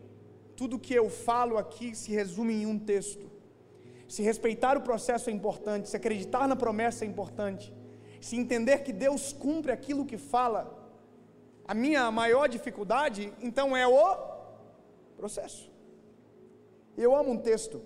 [0.56, 3.30] tudo que eu falo aqui se resume em um texto.
[4.08, 7.72] Se respeitar o processo é importante, se acreditar na promessa é importante,
[8.20, 10.78] se entender que Deus cumpre aquilo que fala,
[11.66, 14.16] a minha maior dificuldade, então, é o
[15.16, 15.70] processo.
[16.96, 17.80] Eu amo um texto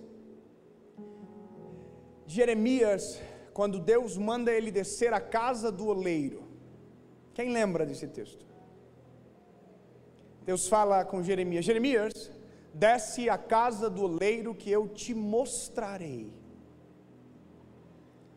[2.27, 3.21] Jeremias,
[3.53, 6.43] quando Deus manda ele descer à casa do oleiro.
[7.33, 8.45] Quem lembra desse texto?
[10.45, 12.29] Deus fala com Jeremias: Jeremias,
[12.73, 16.31] desce à casa do oleiro que eu te mostrarei.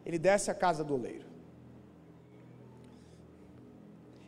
[0.06, 1.28] Ele desce à casa do oleiro.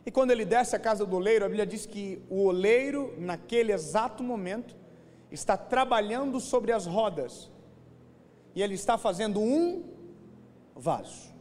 [0.05, 3.71] E quando ele desce à casa do oleiro, a Bíblia diz que o oleiro, naquele
[3.71, 4.75] exato momento,
[5.31, 7.49] está trabalhando sobre as rodas,
[8.55, 9.83] e ele está fazendo um
[10.75, 11.33] vaso.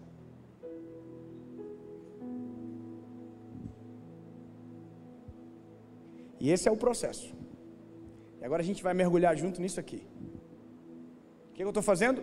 [6.40, 7.32] E esse é o processo.
[8.40, 10.06] E agora a gente vai mergulhar junto nisso aqui.
[11.50, 12.20] O que eu estou fazendo?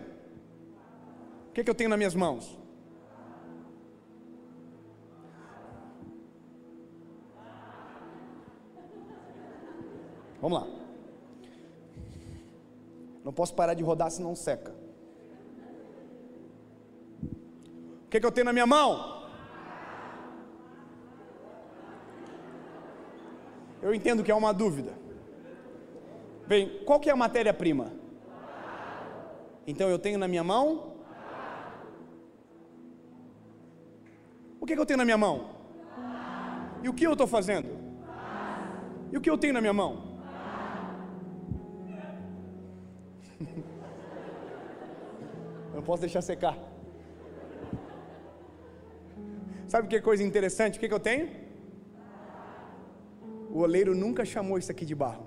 [1.48, 2.58] O que eu tenho nas minhas mãos?
[10.40, 10.66] Vamos lá.
[13.24, 14.79] Não posso parar de rodar senão seca.
[18.10, 19.20] Que, que eu tenho na minha mão?
[23.80, 24.92] Eu entendo que é uma dúvida.
[26.46, 27.92] Bem, qual que é a matéria-prima?
[29.66, 30.96] Então eu tenho na minha mão?
[34.60, 35.60] O que, que eu tenho na minha mão?
[36.82, 37.78] E o que eu estou fazendo?
[39.12, 40.18] E o que eu tenho na minha mão?
[45.74, 46.69] Não posso deixar secar.
[49.72, 50.76] Sabe que coisa interessante?
[50.76, 51.28] O que, que eu tenho?
[53.54, 55.24] O oleiro nunca chamou isso aqui de barro.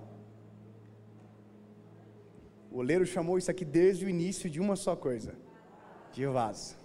[2.70, 5.34] O oleiro chamou isso aqui desde o início de uma só coisa:
[6.12, 6.76] de vaso.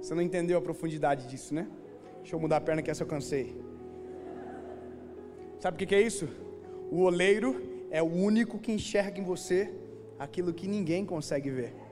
[0.00, 1.68] Você não entendeu a profundidade disso, né?
[2.18, 3.56] Deixa eu mudar a perna que essa eu cansei.
[5.60, 6.28] Sabe o que, que é isso?
[6.90, 7.50] O oleiro
[7.92, 9.72] é o único que enxerga em você
[10.18, 11.83] aquilo que ninguém consegue ver.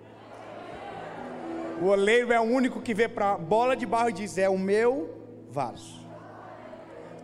[1.83, 4.49] O oleiro é o único que vê para a bola de barro e diz: É
[4.49, 5.19] o meu
[5.51, 6.01] vaso.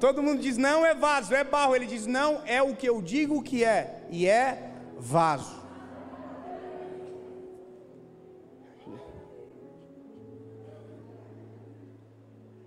[0.00, 1.76] Todo mundo diz: Não é vaso, é barro.
[1.76, 5.56] Ele diz: Não, é o que eu digo que é, e é vaso.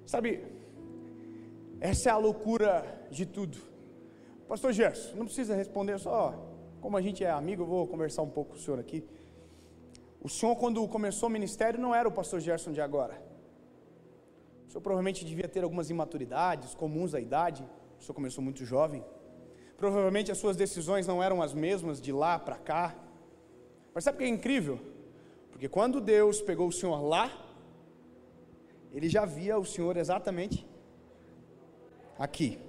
[0.05, 0.45] Sabe,
[1.81, 3.57] essa é a loucura de tudo.
[4.47, 6.33] Pastor Gerson, não precisa responder, só
[6.79, 9.05] como a gente é amigo, eu vou conversar um pouco com o senhor aqui.
[10.21, 13.21] O senhor, quando começou o ministério, não era o pastor Gerson de agora.
[14.67, 17.67] O senhor provavelmente devia ter algumas imaturidades comuns à idade.
[17.99, 19.03] O senhor começou muito jovem.
[19.77, 22.95] Provavelmente as suas decisões não eram as mesmas de lá para cá.
[23.93, 24.79] Mas sabe o que é incrível?
[25.51, 27.31] Porque quando Deus pegou o senhor lá,
[28.91, 30.65] ele já via o senhor exatamente
[32.17, 32.59] aqui.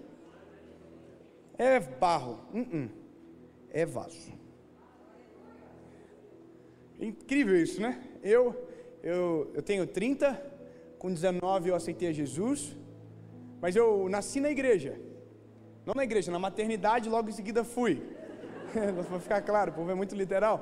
[1.59, 2.39] É barro.
[2.53, 3.03] Uh -uh
[3.73, 4.31] é vaso.
[7.03, 8.01] Incrível isso, né?
[8.23, 8.57] Eu,
[9.03, 10.41] Eu, eu tenho 30,
[10.97, 12.77] com 19 eu aceitei Jesus,
[13.61, 14.97] mas eu nasci na igreja.
[15.85, 18.01] Não na igreja, na maternidade, logo em seguida fui.
[19.09, 20.57] Para ficar claro, o povo é muito literal.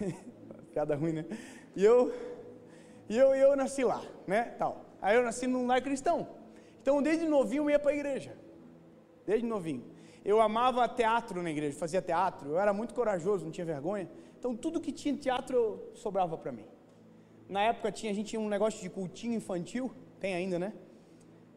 [0.74, 1.24] Piada ruim, né?
[1.76, 2.12] E eu,
[3.08, 4.42] e eu, eu nasci lá, né?
[4.58, 4.84] Tal.
[5.00, 6.26] Aí eu nasci num lar cristão.
[6.82, 8.36] Então, desde novinho eu ia para a igreja.
[9.24, 9.84] Desde novinho.
[10.24, 12.50] Eu amava teatro na igreja, fazia teatro.
[12.50, 14.08] Eu era muito corajoso, não tinha vergonha.
[14.38, 15.58] Então, tudo que tinha teatro
[15.94, 16.66] sobrava para mim.
[17.48, 20.72] Na época tinha, a gente tinha um negócio de cultinho infantil, tem ainda, né?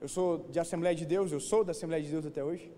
[0.01, 2.71] Eu sou de Assembleia de Deus, eu sou da Assembleia de Deus até hoje.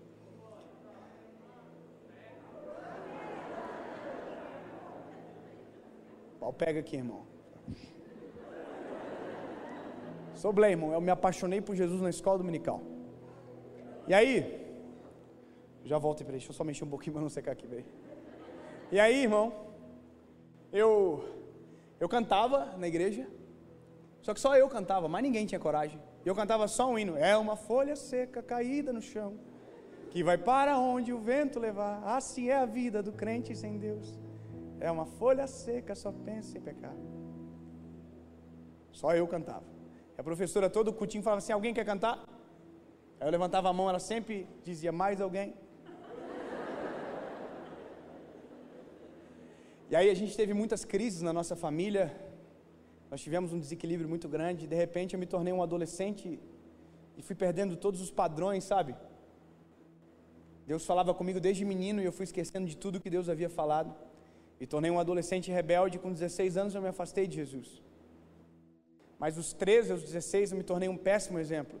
[6.40, 7.22] Pau pega aqui, irmão.
[10.34, 10.92] Sou irmão.
[10.92, 12.80] Eu me apaixonei por Jesus na escola dominical.
[14.08, 14.34] E aí,
[15.84, 17.84] já volto, peraí, deixa eu só mexer um pouquinho para não secar aqui, velho.
[18.90, 19.71] E aí, irmão,
[20.72, 21.24] eu,
[22.00, 23.28] eu cantava na igreja,
[24.22, 26.00] só que só eu cantava, mas ninguém tinha coragem.
[26.24, 29.38] Eu cantava só um hino: É uma folha seca caída no chão,
[30.10, 32.02] que vai para onde o vento levar.
[32.04, 34.18] Assim é a vida do crente sem Deus.
[34.80, 36.94] É uma folha seca, só pensa em pecar.
[38.90, 39.64] Só eu cantava.
[40.16, 42.24] A professora todo cutinho falava assim: Alguém quer cantar?
[43.20, 45.54] Aí eu levantava a mão, ela sempre dizia: Mais alguém?
[49.92, 52.04] E aí a gente teve muitas crises na nossa família,
[53.10, 56.40] nós tivemos um desequilíbrio muito grande, de repente eu me tornei um adolescente
[57.14, 58.96] e fui perdendo todos os padrões, sabe?
[60.66, 63.94] Deus falava comigo desde menino e eu fui esquecendo de tudo que Deus havia falado.
[64.58, 67.82] E tornei um adolescente rebelde, com 16 anos eu me afastei de Jesus.
[69.18, 71.78] Mas dos 13 aos 16 eu me tornei um péssimo exemplo.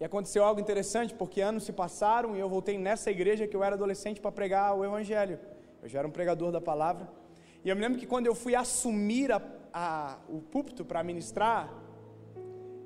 [0.00, 3.62] E aconteceu algo interessante, porque anos se passaram e eu voltei nessa igreja que eu
[3.62, 5.38] era adolescente para pregar o Evangelho.
[5.82, 7.08] Eu já era um pregador da palavra.
[7.64, 9.40] E eu me lembro que quando eu fui assumir a,
[9.72, 11.72] a, o púlpito para ministrar,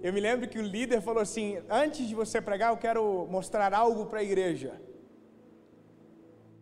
[0.03, 3.73] eu me lembro que o líder falou assim: Antes de você pregar, eu quero mostrar
[3.73, 4.73] algo para a igreja.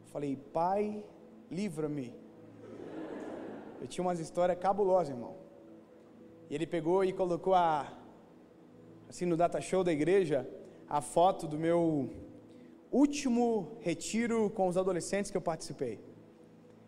[0.01, 1.05] Eu falei, Pai,
[1.51, 2.15] livra-me.
[3.81, 5.35] Eu tinha umas histórias cabulosas, irmão.
[6.49, 7.93] E ele pegou e colocou a,
[9.09, 10.49] assim no data show da igreja,
[10.89, 12.11] a foto do meu
[12.93, 15.99] último retiro com os adolescentes que eu participei.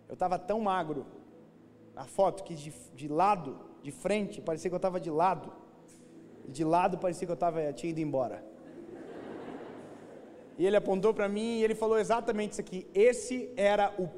[0.08, 1.06] Eu estava tão magro
[1.94, 5.52] na foto que de, de lado, de frente, parecia que eu estava de lado.
[6.46, 8.44] De lado parecia que eu tava, tinha ido embora.
[10.58, 12.86] E ele apontou para mim e ele falou exatamente isso aqui.
[12.94, 14.08] Esse era o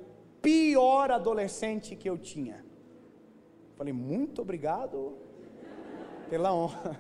[0.43, 2.65] pior adolescente que eu tinha.
[3.77, 5.17] Falei, muito obrigado
[6.29, 6.99] pela honra.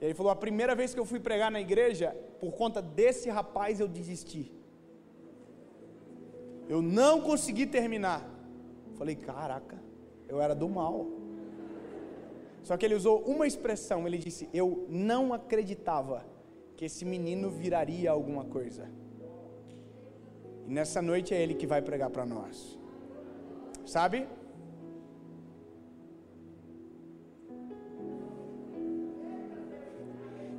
[0.00, 3.28] E ele falou: a primeira vez que eu fui pregar na igreja, por conta desse
[3.28, 4.52] rapaz eu desisti.
[6.68, 8.28] Eu não consegui terminar.
[8.96, 9.76] Falei, caraca,
[10.28, 11.06] eu era do mal.
[12.62, 16.24] Só que ele usou uma expressão, ele disse: Eu não acreditava
[16.76, 18.88] que esse menino viraria alguma coisa.
[20.66, 22.78] E nessa noite é ele que vai pregar para nós.
[23.84, 24.28] Sabe?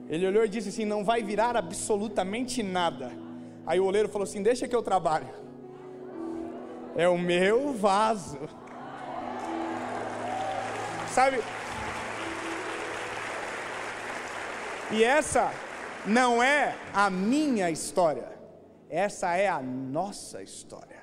[0.09, 3.09] Ele olhou e disse assim: Não vai virar absolutamente nada.
[3.65, 5.42] Aí o oleiro falou assim: Deixa que eu trabalho
[6.95, 8.39] é o meu vaso.
[11.09, 11.39] Sabe?
[14.91, 15.51] E essa
[16.05, 18.31] não é a minha história,
[18.89, 21.01] essa é a nossa história.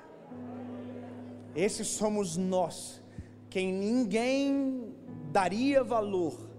[1.55, 3.03] Esses somos nós,
[3.49, 4.93] quem ninguém
[5.31, 6.49] daria valor.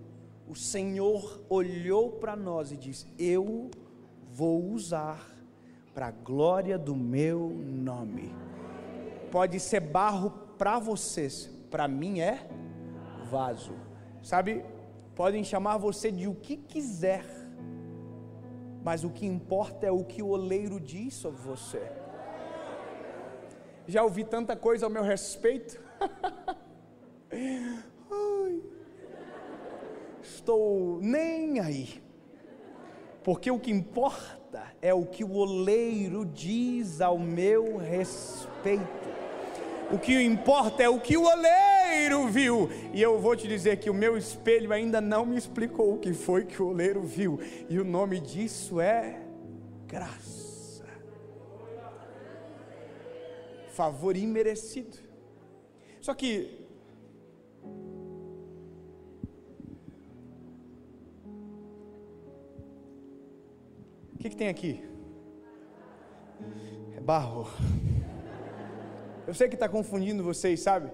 [0.46, 3.70] O Senhor olhou para nós e disse: Eu
[4.30, 5.26] vou usar
[5.94, 8.34] para a glória do meu nome
[9.32, 12.46] pode ser barro para vocês, para mim é
[13.30, 13.72] vaso.
[14.22, 14.62] Sabe?
[15.16, 17.24] Podem chamar você de o que quiser,
[18.84, 21.82] mas o que importa é o que o oleiro diz sobre você.
[23.86, 25.80] Já ouvi tanta coisa ao meu respeito.
[30.22, 32.02] Estou nem aí.
[33.24, 39.11] Porque o que importa é o que o oleiro diz ao meu respeito.
[39.92, 42.70] O que importa é o que o oleiro viu.
[42.94, 46.14] E eu vou te dizer que o meu espelho ainda não me explicou o que
[46.14, 47.38] foi que o oleiro viu.
[47.68, 49.20] E o nome disso é
[49.86, 50.86] graça.
[53.68, 54.96] Favor imerecido.
[56.00, 56.58] Só que
[64.14, 64.80] O que, que tem aqui?
[66.96, 67.48] É barro.
[69.26, 70.90] Eu sei que está confundindo vocês, sabe?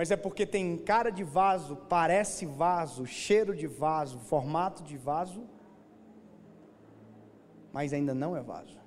[0.00, 5.42] mas é porque tem cara de vaso, parece vaso, cheiro de vaso, formato de vaso,
[7.70, 8.78] mas ainda não é vaso.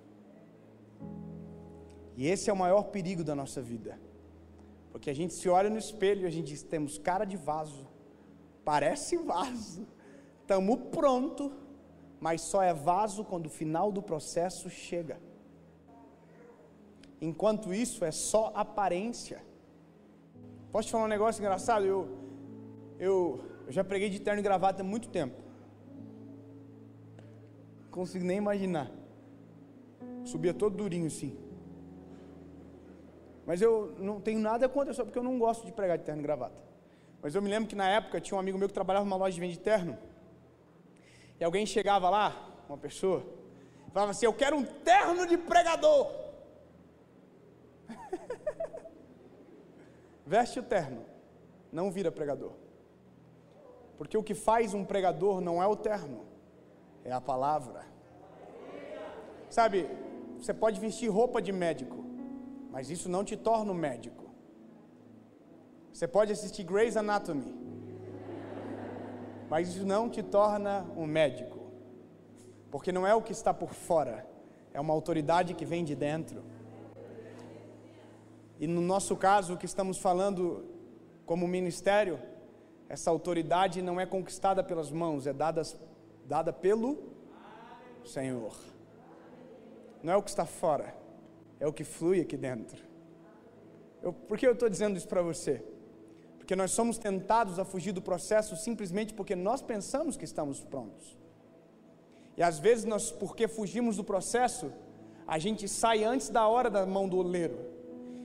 [2.15, 3.99] E esse é o maior perigo da nossa vida.
[4.91, 7.87] Porque a gente se olha no espelho e a gente diz: temos cara de vaso,
[8.65, 9.87] parece vaso,
[10.41, 11.51] estamos pronto,
[12.19, 15.19] mas só é vaso quando o final do processo chega.
[17.29, 19.41] Enquanto isso é só aparência.
[20.73, 21.85] Posso te falar um negócio engraçado?
[21.85, 21.99] Eu,
[22.99, 25.41] eu, eu já preguei de terno e gravata há muito tempo.
[27.83, 28.91] Não consigo nem imaginar.
[30.25, 31.37] Subia todo durinho assim.
[33.45, 36.19] Mas eu não tenho nada contra, só porque eu não gosto de pregar de terno
[36.19, 36.61] e gravata.
[37.21, 39.33] Mas eu me lembro que na época tinha um amigo meu que trabalhava numa loja
[39.33, 39.97] de venda de terno.
[41.39, 43.25] E alguém chegava lá, uma pessoa,
[43.93, 46.22] falava assim: Eu quero um terno de pregador.
[50.25, 51.05] Veste o terno,
[51.71, 52.53] não vira pregador.
[53.97, 56.25] Porque o que faz um pregador não é o terno,
[57.03, 57.85] é a palavra.
[59.49, 59.87] Sabe,
[60.39, 62.03] você pode vestir roupa de médico,
[62.71, 64.23] mas isso não te torna um médico.
[65.91, 67.53] Você pode assistir Grey's Anatomy,
[69.49, 71.59] mas isso não te torna um médico,
[72.71, 74.25] porque não é o que está por fora,
[74.73, 76.43] é uma autoridade que vem de dentro.
[78.59, 80.65] E no nosso caso, o que estamos falando
[81.25, 82.19] como ministério,
[82.87, 85.63] essa autoridade não é conquistada pelas mãos, é dada,
[86.25, 86.97] dada pelo
[88.05, 88.55] Senhor.
[90.01, 91.03] Não é o que está fora
[91.63, 92.77] é o que flui aqui dentro.
[94.01, 95.63] Eu, por que eu estou dizendo isso para você?
[96.37, 101.17] Porque nós somos tentados a fugir do processo simplesmente porque nós pensamos que estamos prontos.
[102.35, 104.73] E às vezes nós, porque fugimos do processo,
[105.25, 107.57] a gente sai antes da hora da mão do oleiro.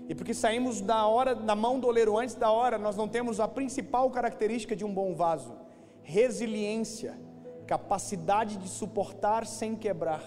[0.08, 3.38] E porque saímos da hora da mão do oleiro antes da hora, nós não temos
[3.40, 5.54] a principal característica de um bom vaso:
[6.02, 7.18] resiliência,
[7.66, 10.24] capacidade de suportar sem quebrar.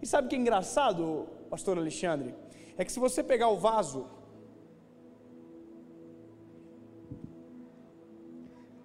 [0.00, 1.28] E sabe o que é engraçado?
[1.50, 2.32] pastor Alexandre,
[2.78, 4.06] é que se você pegar o vaso,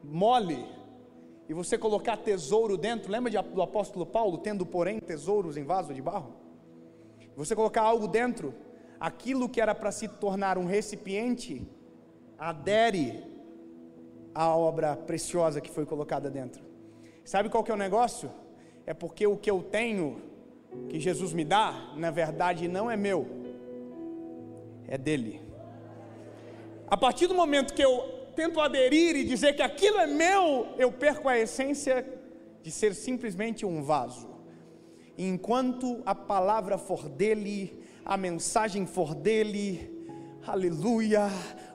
[0.03, 0.65] mole,
[1.47, 6.01] e você colocar tesouro dentro, lembra do apóstolo Paulo, tendo porém tesouros em vaso de
[6.01, 6.33] barro?
[7.37, 8.53] Você colocar algo dentro,
[8.99, 11.67] aquilo que era para se tornar um recipiente,
[12.37, 13.23] adere
[14.33, 16.63] à obra preciosa que foi colocada dentro.
[17.23, 18.29] Sabe qual que é o negócio?
[18.85, 20.21] É porque o que eu tenho
[20.89, 23.27] que Jesus me dá, na verdade não é meu,
[24.87, 25.41] é dele.
[26.87, 30.91] A partir do momento que eu tento aderir e dizer que aquilo é meu, eu
[30.91, 32.05] perco a essência
[32.61, 34.29] de ser simplesmente um vaso.
[35.17, 39.91] Enquanto a palavra for dele, a mensagem for dele,
[40.45, 41.27] aleluia,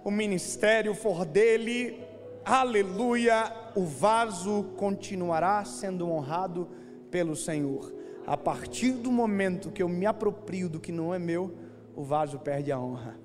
[0.04, 1.98] o ministério for dele,
[2.44, 6.68] aleluia, o vaso continuará sendo honrado
[7.10, 7.92] pelo Senhor.
[8.24, 11.52] A partir do momento que eu me aproprio do que não é meu,
[11.96, 13.18] o vaso perde a honra.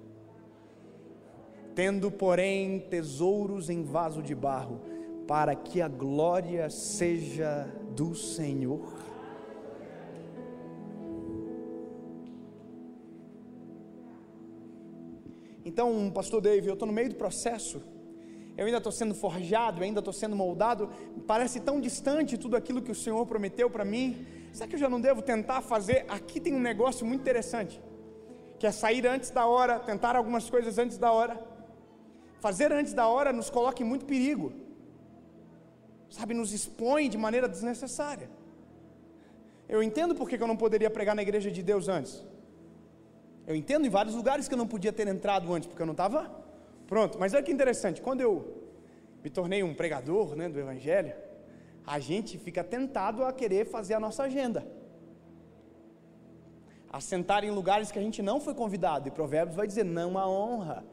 [1.76, 4.82] Tendo, porém, tesouros em vaso de barro,
[5.28, 8.95] para que a glória seja do Senhor.
[15.66, 17.82] Então, pastor Dave, eu estou no meio do processo,
[18.56, 20.90] eu ainda estou sendo forjado, ainda estou sendo moldado,
[21.26, 24.90] parece tão distante tudo aquilo que o Senhor prometeu para mim, Será que eu já
[24.90, 26.06] não devo tentar fazer?
[26.08, 27.82] Aqui tem um negócio muito interessante,
[28.58, 31.36] que é sair antes da hora, tentar algumas coisas antes da hora.
[32.40, 34.54] Fazer antes da hora nos coloca em muito perigo,
[36.10, 38.30] sabe, nos expõe de maneira desnecessária.
[39.68, 42.24] Eu entendo porque eu não poderia pregar na igreja de Deus antes.
[43.48, 45.94] Eu entendo em vários lugares que eu não podia ter entrado antes, porque eu não
[45.94, 46.32] estava
[46.88, 47.20] pronto.
[47.20, 48.64] Mas olha que interessante, quando eu
[49.24, 51.14] me tornei um pregador né, do Evangelho,
[51.86, 54.66] a gente fica tentado a querer fazer a nossa agenda.
[56.92, 59.08] A sentar em lugares que a gente não foi convidado.
[59.08, 60.84] E Provérbios vai dizer: não há honra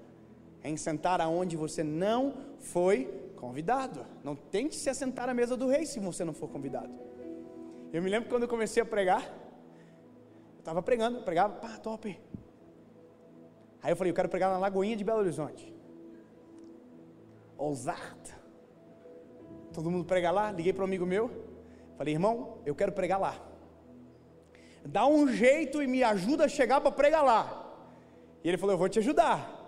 [0.62, 4.04] em sentar aonde você não foi convidado.
[4.22, 6.92] Não tente se assentar à mesa do rei se você não for convidado.
[7.92, 12.18] Eu me lembro quando eu comecei a pregar, eu estava pregando, eu pregava, pá, top.
[13.82, 15.74] Aí eu falei, eu quero pregar na Lagoinha de Belo Horizonte.
[17.58, 18.30] Ousado.
[19.72, 20.52] Todo mundo prega lá.
[20.52, 21.30] Liguei para um amigo meu.
[21.96, 23.34] Falei, irmão, eu quero pregar lá.
[24.84, 27.58] Dá um jeito e me ajuda a chegar para pregar lá.
[28.42, 29.62] E ele falou, eu vou te ajudar.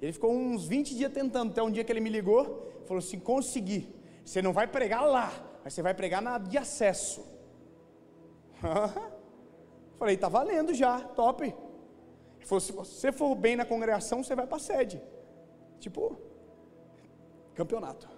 [0.00, 3.18] Ele ficou uns 20 dias tentando, até um dia que ele me ligou, falou assim:
[3.18, 3.94] consegui.
[4.24, 5.32] Você não vai pregar lá,
[5.62, 7.24] mas você vai pregar na de acesso.
[9.98, 11.54] Falei, tá valendo já, top.
[12.40, 15.00] Ele falou: se você for bem na congregação, você vai para a sede.
[15.78, 16.16] Tipo,
[17.54, 18.08] campeonato.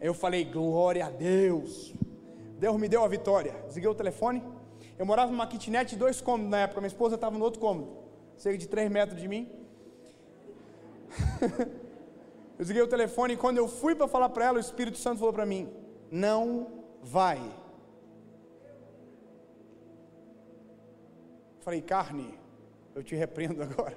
[0.00, 1.92] Eu falei, glória a Deus.
[2.58, 3.52] Deus me deu a vitória.
[3.66, 4.42] Desliguei o telefone.
[4.98, 6.80] Eu morava numa kitnet dois cômodos na época.
[6.80, 7.98] Minha esposa estava no outro cômodo,
[8.36, 9.48] cerca de 3 metros de mim.
[12.58, 15.18] eu desliguei o telefone e quando eu fui para falar para ela, o Espírito Santo
[15.18, 15.68] falou para mim:
[16.10, 16.66] Não
[17.02, 17.40] vai.
[21.68, 22.32] Falei, carne,
[22.94, 23.94] eu te repreendo agora.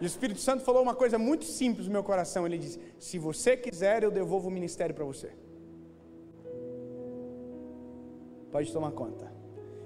[0.00, 2.46] E o Espírito Santo falou uma coisa muito simples no meu coração.
[2.46, 5.32] Ele disse: Se você quiser, eu devolvo o ministério para você.
[8.52, 9.32] Pode tomar conta.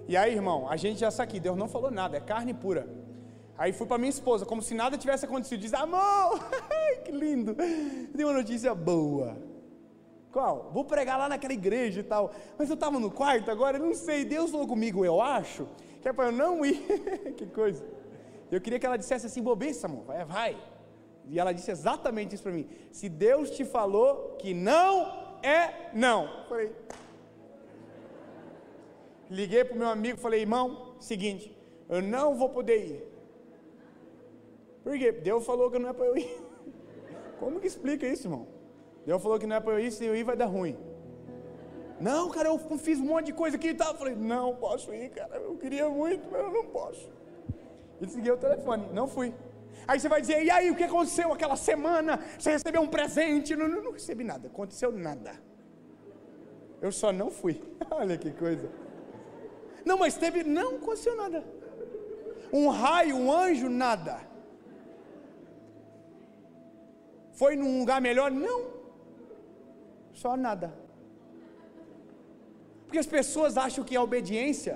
[0.06, 1.40] E aí, irmão, a gente já está aqui.
[1.40, 2.86] Deus não falou nada, é carne pura.
[3.56, 5.60] Aí fui para minha esposa, como se nada tivesse acontecido.
[5.60, 6.38] Diz: Amor,
[7.02, 7.56] que lindo.
[8.14, 9.38] Dei uma notícia boa.
[10.34, 10.68] Qual?
[10.72, 12.32] Vou pregar lá naquela igreja e tal.
[12.58, 14.24] Mas eu estava no quarto agora, eu não sei.
[14.24, 15.64] Deus falou comigo, eu acho,
[16.04, 16.82] que é para eu não ir.
[17.34, 17.82] que coisa.
[18.52, 20.56] Eu queria que ela dissesse assim, bobiça, amor, vai, vai.
[21.26, 22.68] E ela disse exatamente isso para mim.
[22.92, 26.44] Se Deus te falou que não é não.
[26.46, 26.70] Falei.
[29.30, 31.56] Liguei para o meu amigo, falei, irmão, seguinte,
[31.88, 33.02] eu não vou poder ir.
[34.82, 35.10] Por quê?
[35.10, 36.38] Deus falou que não é para eu ir.
[37.40, 38.46] Como que explica isso, irmão?
[39.06, 40.76] Deus falou que não é para eu ir, se eu ir vai dar ruim.
[42.00, 43.92] Não, cara, eu fiz um monte de coisa aqui e tal.
[43.92, 45.36] Eu falei, não posso ir, cara.
[45.36, 47.08] Eu queria muito, mas eu não posso.
[48.00, 49.32] E desliguei o telefone, não fui.
[49.86, 52.18] Aí você vai dizer, e aí, o que aconteceu aquela semana?
[52.38, 53.54] Você recebeu um presente?
[53.54, 55.32] Não, não, não recebi nada, aconteceu nada.
[56.80, 57.62] Eu só não fui.
[57.90, 58.70] Olha que coisa.
[59.84, 61.44] Não, mas teve, não aconteceu nada.
[62.52, 64.20] Um raio, um anjo, nada.
[67.32, 68.30] Foi num lugar melhor?
[68.30, 68.72] Não.
[70.12, 70.83] Só nada.
[72.94, 74.74] Porque as pessoas acham que a obediência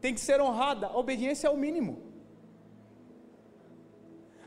[0.00, 0.86] tem que ser honrada.
[0.88, 1.92] A obediência é o mínimo.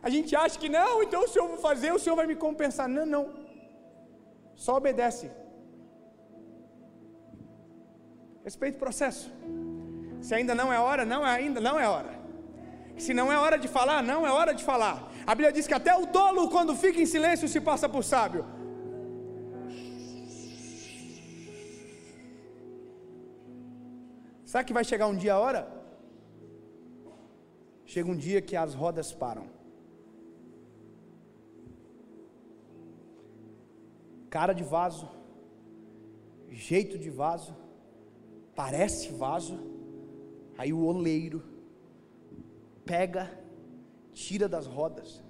[0.08, 2.89] A gente acha que não, então o Senhor vai fazer, o Senhor vai me compensar.
[2.89, 3.24] Não, não.
[4.55, 5.32] Só obedece.
[8.43, 9.32] Respeite o processo.
[10.20, 12.14] Se ainda não é hora, não é ainda, não é hora.
[12.97, 14.95] Se não é hora de falar, não é hora de falar.
[15.26, 18.45] A Bíblia diz que até o tolo, quando fica em silêncio, se passa por sábio.
[24.52, 25.62] Sabe que vai chegar um dia a hora?
[27.86, 29.45] Chega um dia que as rodas param.
[34.30, 35.10] Cara de vaso,
[36.50, 37.54] jeito de vaso,
[38.56, 39.60] parece vaso,
[40.58, 41.43] aí o oleiro
[42.86, 43.30] pega,
[44.14, 45.22] tira das rodas.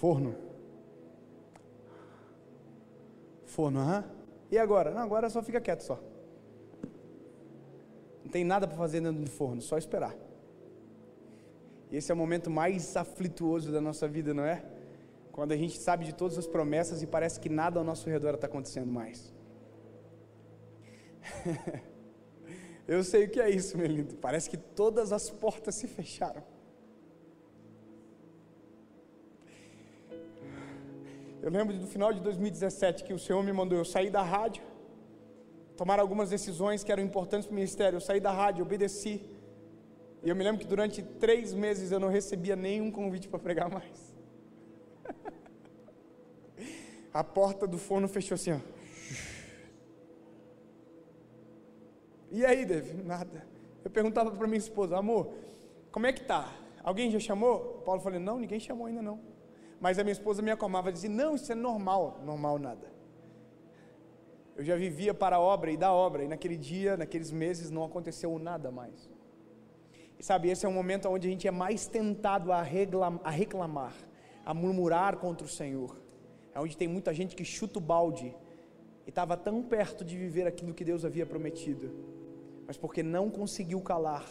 [0.00, 0.34] Forno.
[3.44, 4.04] Forno, aham.
[4.50, 4.90] E agora?
[4.92, 6.00] Não, agora só fica quieto só.
[8.24, 10.16] Não tem nada para fazer dentro do forno, só esperar.
[11.90, 14.64] E esse é o momento mais aflituoso da nossa vida, não é?
[15.32, 18.36] Quando a gente sabe de todas as promessas e parece que nada ao nosso redor
[18.36, 19.34] está acontecendo mais.
[22.88, 24.14] Eu sei o que é isso, meu lindo.
[24.16, 26.42] Parece que todas as portas se fecharam.
[31.42, 34.62] Eu lembro do final de 2017 que o Senhor me mandou eu sair da rádio,
[35.74, 37.96] tomar algumas decisões que eram importantes para o ministério.
[37.96, 39.24] Eu saí da rádio, obedeci.
[40.22, 43.70] E eu me lembro que durante três meses eu não recebia nenhum convite para pregar
[43.70, 44.14] mais.
[47.12, 48.60] A porta do forno fechou assim, ó.
[52.30, 53.02] E aí, Dave?
[53.02, 53.46] Nada.
[53.82, 55.32] Eu perguntava para minha esposa, amor,
[55.90, 56.52] como é que tá?
[56.84, 57.82] Alguém já chamou?
[57.84, 59.39] Paulo falou, não, ninguém chamou ainda não.
[59.80, 62.20] Mas a minha esposa me acalmava, dizia: Não, isso é normal.
[62.24, 62.92] Normal nada.
[64.56, 67.82] Eu já vivia para a obra e da obra, e naquele dia, naqueles meses, não
[67.82, 69.08] aconteceu nada mais.
[70.18, 73.30] E sabe, esse é um momento onde a gente é mais tentado a reclamar, a,
[73.30, 73.94] reclamar,
[74.44, 75.98] a murmurar contra o Senhor.
[76.54, 78.36] É onde tem muita gente que chuta o balde
[79.06, 81.90] e estava tão perto de viver aquilo que Deus havia prometido,
[82.66, 84.28] mas porque não conseguiu calar,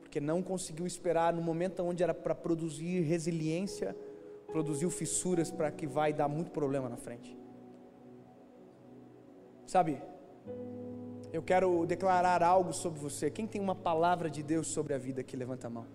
[0.00, 3.94] porque não conseguiu esperar no momento onde era para produzir resiliência
[4.48, 7.38] produziu fissuras para que vai dar muito problema na frente.
[9.66, 10.00] Sabe,
[11.32, 13.30] eu quero declarar algo sobre você.
[13.30, 15.86] Quem tem uma palavra de Deus sobre a vida aqui, levanta a mão.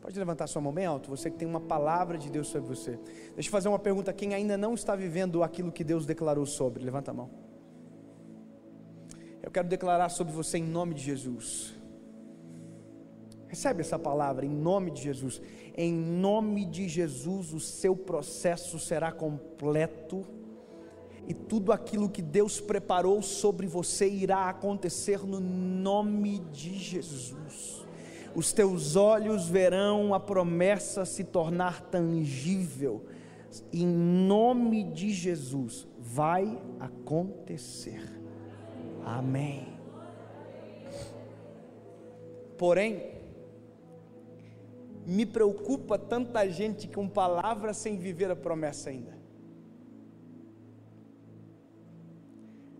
[0.00, 2.98] Pode levantar sua mão bem alto, você que tem uma palavra de Deus sobre você.
[3.34, 6.84] Deixa eu fazer uma pergunta: quem ainda não está vivendo aquilo que Deus declarou sobre?
[6.84, 7.30] Levanta a mão.
[9.42, 11.74] Eu quero declarar sobre você em nome de Jesus.
[13.46, 15.40] Recebe essa palavra em nome de Jesus.
[15.76, 20.24] Em nome de Jesus, o seu processo será completo
[21.26, 27.84] e tudo aquilo que Deus preparou sobre você irá acontecer no nome de Jesus.
[28.34, 33.04] Os teus olhos verão a promessa se tornar tangível.
[33.72, 38.02] Em nome de Jesus, vai acontecer.
[39.04, 39.68] Amém.
[42.58, 43.13] Porém,
[45.06, 49.14] me preocupa tanta gente com palavras sem viver a promessa ainda.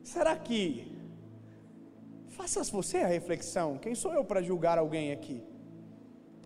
[0.02, 0.96] Será que
[2.28, 3.78] faça você a reflexão?
[3.78, 5.42] Quem sou eu para julgar alguém aqui?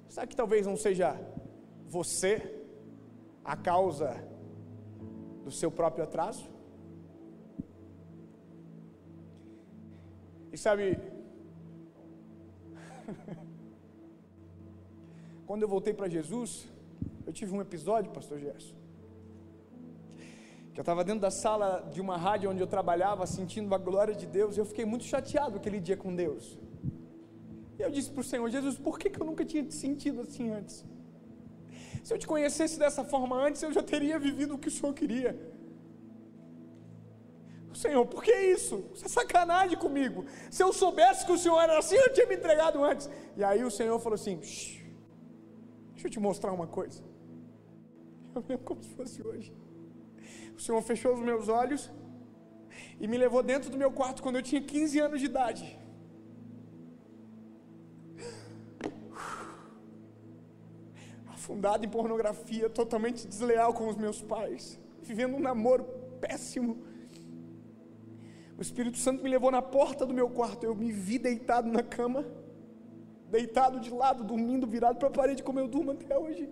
[0.09, 1.17] Será que talvez não seja
[1.87, 2.63] você
[3.45, 4.17] a causa
[5.45, 6.49] do seu próprio atraso?
[10.53, 10.99] E sabe,
[15.49, 16.51] Quando eu voltei para Jesus,
[17.27, 18.75] eu tive um episódio, pastor Gerson.
[20.75, 24.15] Que eu estava dentro da sala de uma rádio onde eu trabalhava, sentindo a glória
[24.15, 26.59] de Deus, e eu fiquei muito chateado aquele dia com Deus.
[27.79, 30.21] E eu disse para o Senhor, Jesus, por que, que eu nunca tinha te sentido
[30.21, 30.85] assim antes?
[32.05, 34.93] Se eu te conhecesse dessa forma antes, eu já teria vivido o que o Senhor
[34.93, 35.31] queria.
[37.79, 38.77] Senhor, por que isso?
[38.93, 40.25] Isso é sacanagem comigo.
[40.51, 43.09] Se eu soubesse que o Senhor era assim, eu tinha me entregado antes.
[43.37, 44.41] E aí o Senhor falou assim:
[45.99, 47.03] Deixa eu te mostrar uma coisa.
[48.33, 49.53] Eu lembro como se fosse hoje.
[50.57, 51.91] O Senhor fechou os meus olhos
[53.01, 55.77] e me levou dentro do meu quarto quando eu tinha 15 anos de idade.
[61.35, 65.83] Afundado em pornografia, totalmente desleal com os meus pais, vivendo um namoro
[66.21, 66.79] péssimo.
[68.57, 71.83] O Espírito Santo me levou na porta do meu quarto, eu me vi deitado na
[71.83, 72.25] cama
[73.31, 76.49] deitado de lado, dormindo, virado para a parede, como eu durmo até hoje.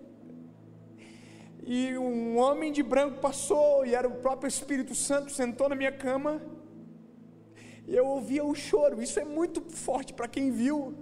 [1.65, 5.91] E um homem de branco passou, e era o próprio Espírito Santo, sentou na minha
[5.91, 6.41] cama,
[7.85, 9.01] e eu ouvia o choro.
[9.01, 10.95] Isso é muito forte para quem viu.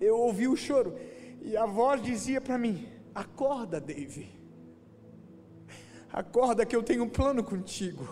[0.00, 0.96] Eu ouvi o choro,
[1.40, 4.28] e a voz dizia para mim: Acorda, Dave.
[6.12, 8.06] Acorda que eu tenho um plano contigo.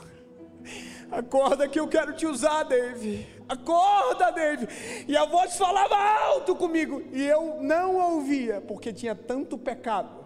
[1.10, 3.26] Acorda que eu quero te usar, Dave.
[3.50, 4.68] Acorda, Dave.
[5.08, 7.02] E a voz falava alto comigo.
[7.12, 10.24] E eu não ouvia, porque tinha tanto pecado,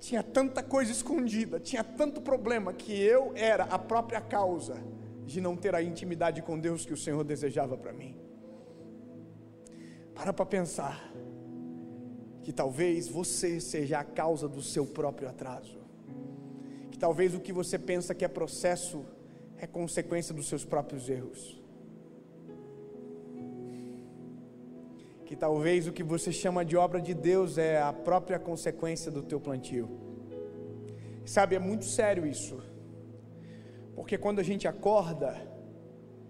[0.00, 4.82] tinha tanta coisa escondida, tinha tanto problema, que eu era a própria causa
[5.24, 8.16] de não ter a intimidade com Deus que o Senhor desejava para mim.
[10.12, 11.12] Para para pensar
[12.42, 15.80] que talvez você seja a causa do seu próprio atraso.
[16.90, 19.04] Que talvez o que você pensa que é processo
[19.56, 21.61] é consequência dos seus próprios erros.
[25.32, 29.22] Que talvez o que você chama de obra de Deus é a própria consequência do
[29.22, 29.88] teu plantio.
[31.24, 32.62] Sabe, é muito sério isso.
[33.96, 35.34] Porque quando a gente acorda,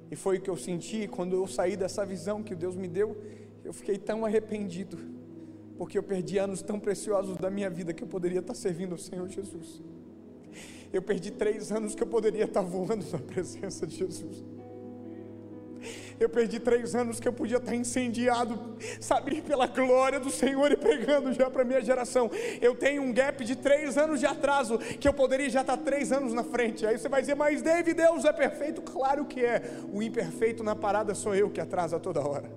[0.09, 3.21] e foi o que eu senti quando eu saí dessa visão que Deus me deu,
[3.65, 4.97] eu fiquei tão arrependido,
[5.77, 8.99] porque eu perdi anos tão preciosos da minha vida que eu poderia estar servindo ao
[8.99, 9.83] Senhor Jesus.
[10.93, 14.45] Eu perdi três anos que eu poderia estar voando na presença de Jesus.
[16.19, 20.77] Eu perdi três anos que eu podia estar incendiado, sabe, pela glória do Senhor e
[20.77, 22.31] pregando já para minha geração.
[22.61, 26.13] Eu tenho um gap de três anos de atraso, que eu poderia já estar três
[26.13, 26.87] anos na frente.
[26.87, 28.83] Aí você vai dizer, mas David, Deus é perfeito?
[28.83, 29.63] Claro que é.
[29.93, 32.51] O imperfeito na parada sou eu que atrasa toda hora.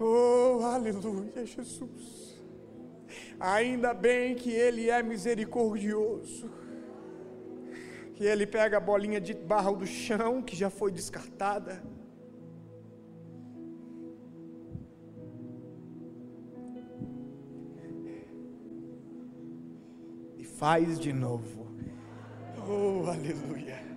[0.00, 2.19] Oh, aleluia, Jesus.
[3.38, 6.50] Ainda bem que Ele é misericordioso.
[8.14, 11.82] Que Ele pega a bolinha de barro do chão que já foi descartada.
[20.38, 21.68] E faz de novo.
[22.68, 23.90] Oh, aleluia.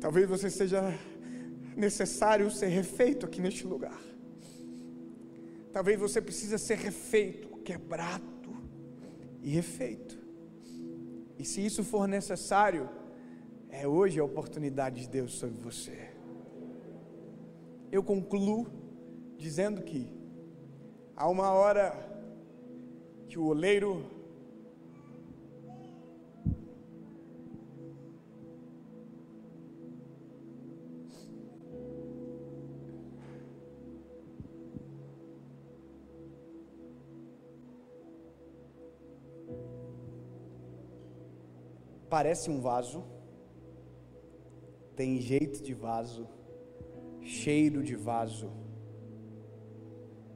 [0.00, 0.94] Talvez você seja
[1.78, 4.00] necessário ser refeito aqui neste lugar.
[5.72, 8.56] Talvez você precisa ser refeito, quebrado
[9.42, 10.18] e refeito.
[11.38, 12.88] E se isso for necessário,
[13.70, 16.10] é hoje a oportunidade de Deus sobre você.
[17.92, 18.66] Eu concluo
[19.36, 20.12] dizendo que
[21.14, 21.94] há uma hora
[23.28, 24.17] que o oleiro
[42.08, 43.04] parece um vaso,
[44.96, 46.26] tem jeito de vaso,
[47.22, 48.50] cheiro de vaso,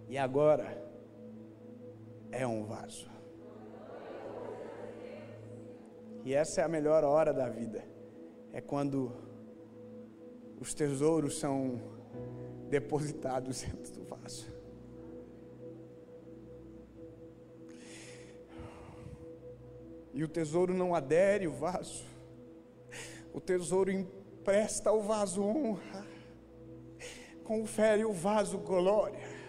[0.08, 0.82] e agora
[2.30, 3.10] é um vaso.
[6.24, 7.84] E essa é a melhor hora da vida,
[8.52, 9.12] é quando
[10.60, 11.80] os tesouros são
[12.68, 14.51] depositados dentro do vaso.
[20.14, 22.04] E o tesouro não adere o vaso,
[23.32, 26.06] o tesouro empresta ao vaso honra,
[27.42, 29.42] confere o vaso glória.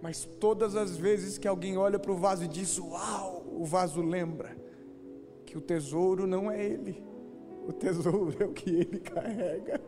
[0.00, 4.02] Mas todas as vezes que alguém olha para o vaso e diz: Uau, o vaso
[4.02, 4.56] lembra
[5.46, 7.00] que o tesouro não é ele,
[7.68, 9.80] o tesouro é o que ele carrega.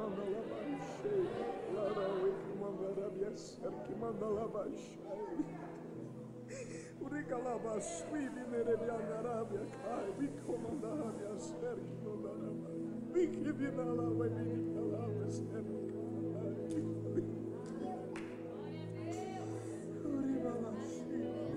[0.00, 1.12] mandala başı,
[1.76, 5.00] lara wiki mandala biyaser ki mandala başı.
[7.00, 13.14] Urikala başı, bir nere bir anlara bir kay, bir komandala biyaser ki mandala başı.
[13.14, 16.82] Bir kibin ala ve bir nikala biyaser ki mandala başı.
[20.08, 21.04] Urikala başı,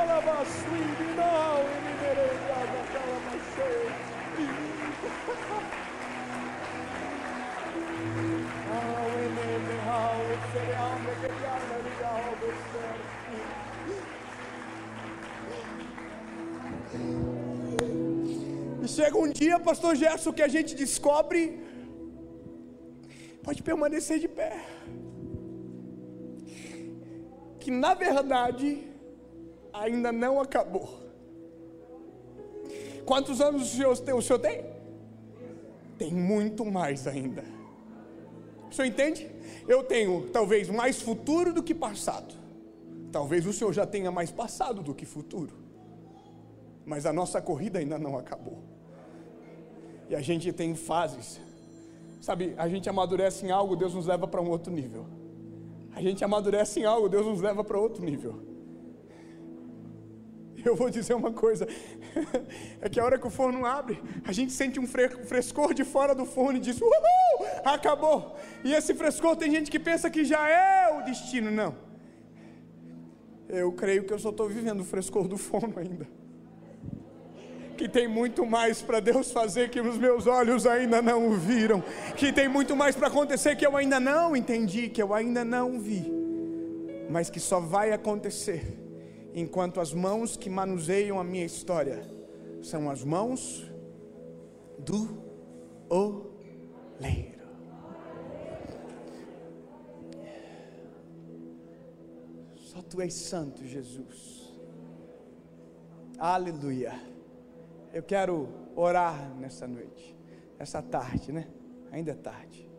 [0.00, 1.00] Urigalaba swili
[18.82, 21.60] E chega um dia, pastor Gerson, que a gente descobre,
[23.42, 24.64] pode permanecer de pé,
[27.58, 28.88] que na verdade
[29.72, 30.88] ainda não acabou.
[33.04, 34.14] Quantos anos o senhor tem?
[34.14, 34.64] O senhor tem?
[35.98, 37.59] Tem muito mais ainda.
[38.70, 39.30] O senhor entende?
[39.66, 42.34] Eu tenho talvez mais futuro do que passado.
[43.10, 45.54] Talvez o senhor já tenha mais passado do que futuro.
[46.86, 48.58] Mas a nossa corrida ainda não acabou.
[50.08, 51.40] E a gente tem fases.
[52.20, 55.06] Sabe, a gente amadurece em algo, Deus nos leva para um outro nível.
[55.94, 58.49] A gente amadurece em algo, Deus nos leva para outro nível.
[60.64, 61.66] Eu vou dizer uma coisa:
[62.80, 66.14] é que a hora que o forno abre, a gente sente um frescor de fora
[66.14, 67.46] do forno e diz: Uhul!
[67.64, 68.36] Acabou!
[68.64, 71.50] E esse frescor tem gente que pensa que já é o destino.
[71.50, 71.74] Não.
[73.48, 76.06] Eu creio que eu só estou vivendo o frescor do forno ainda
[77.76, 81.82] que tem muito mais para Deus fazer que os meus olhos ainda não viram,
[82.14, 85.80] que tem muito mais para acontecer que eu ainda não entendi, que eu ainda não
[85.80, 86.12] vi,
[87.08, 88.79] mas que só vai acontecer
[89.34, 92.02] enquanto as mãos que manuseiam a minha história
[92.62, 93.70] são as mãos
[94.78, 95.22] do
[95.88, 97.40] oleiro.
[102.56, 104.52] Só tu és santo, Jesus.
[106.18, 106.92] Aleluia.
[107.92, 110.16] Eu quero orar nessa noite,
[110.58, 111.48] essa tarde, né?
[111.90, 112.70] Ainda é tarde.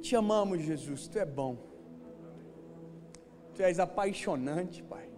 [0.00, 1.73] Te amamos, Jesus, tu é bom.
[3.54, 5.08] Tu és apaixonante, Pai.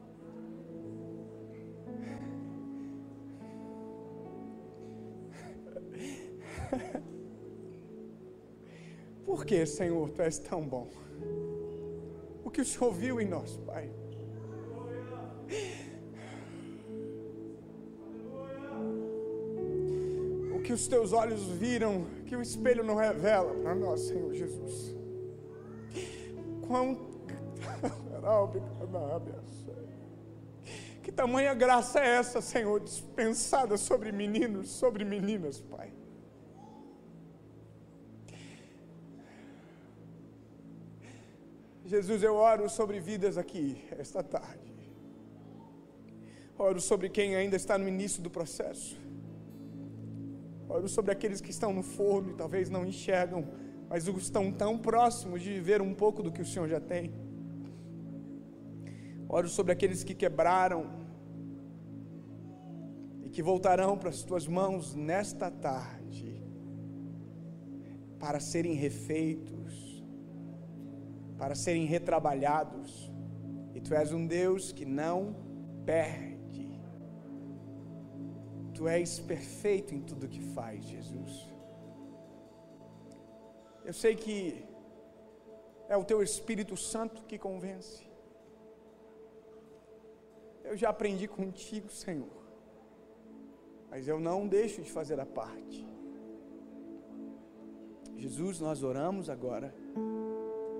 [9.24, 10.88] Por que, Senhor, tu és tão bom?
[12.44, 13.90] O que o Senhor viu em nós, Pai?
[20.66, 24.96] que os teus olhos viram, que o espelho não revela para nós, Senhor Jesus.
[26.66, 27.05] Quão
[31.02, 35.92] que tamanha graça é essa, Senhor, dispensada sobre meninos, sobre meninas, Pai.
[41.84, 44.74] Jesus, eu oro sobre vidas aqui esta tarde.
[46.58, 48.98] Oro sobre quem ainda está no início do processo.
[50.68, 53.46] Oro sobre aqueles que estão no forno e talvez não enxergam
[53.88, 57.12] mas estão tão próximos de viver um pouco do que o Senhor já tem.
[59.28, 60.86] Oro sobre aqueles que quebraram
[63.22, 66.06] e que voltarão para as tuas mãos nesta tarde
[68.18, 70.04] para serem refeitos,
[71.36, 73.12] para serem retrabalhados.
[73.74, 75.36] E tu és um Deus que não
[75.84, 76.80] perde.
[78.72, 81.48] Tu és perfeito em tudo que faz, Jesus.
[83.84, 84.64] Eu sei que
[85.88, 88.05] é o teu Espírito Santo que convence.
[90.68, 92.36] Eu já aprendi contigo, Senhor.
[93.90, 95.86] Mas eu não deixo de fazer a parte.
[98.16, 99.72] Jesus, nós oramos agora.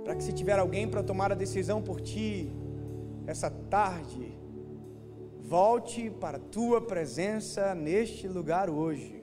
[0.05, 2.53] Para que se tiver alguém para tomar a decisão por ti,
[3.27, 4.37] essa tarde,
[5.41, 9.23] volte para a tua presença neste lugar hoje.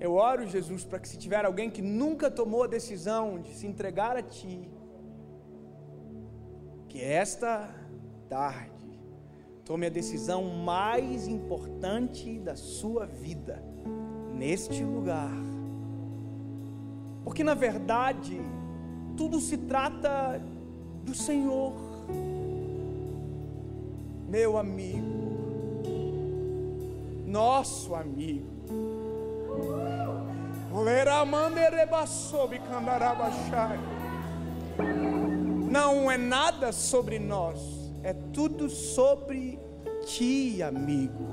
[0.00, 3.66] Eu oro, Jesus, para que se tiver alguém que nunca tomou a decisão de se
[3.66, 4.70] entregar a Ti,
[6.88, 7.74] que esta
[8.28, 8.78] tarde
[9.64, 13.62] tome a decisão mais importante da sua vida
[14.34, 15.30] neste lugar.
[17.22, 18.40] Porque na verdade,
[19.16, 20.40] tudo se trata
[21.04, 21.74] do Senhor.
[24.26, 25.28] Meu amigo,
[27.26, 28.46] nosso amigo,
[35.70, 39.58] não é nada sobre nós, é tudo sobre
[40.06, 41.26] ti, amigo.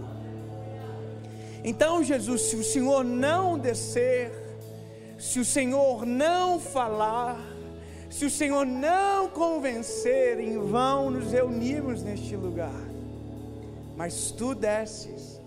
[1.64, 4.32] Então, Jesus, se o Senhor não descer,
[5.18, 7.40] se o Senhor não falar,
[8.10, 12.86] se o Senhor não convencer, em vão nos reunirmos neste lugar.
[13.98, 15.42] Mas tu desces,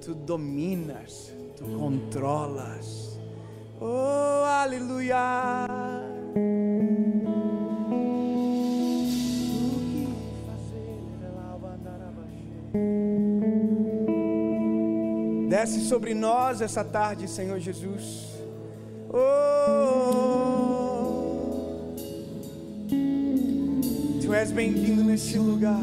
[0.00, 3.20] tu dominas, tu controlas.
[3.80, 5.67] Oh, aleluia.
[15.68, 18.28] Desce sobre nós essa tarde, Senhor Jesus.
[19.10, 19.18] Oh,
[24.22, 25.78] tu és bem-vindo neste lugar.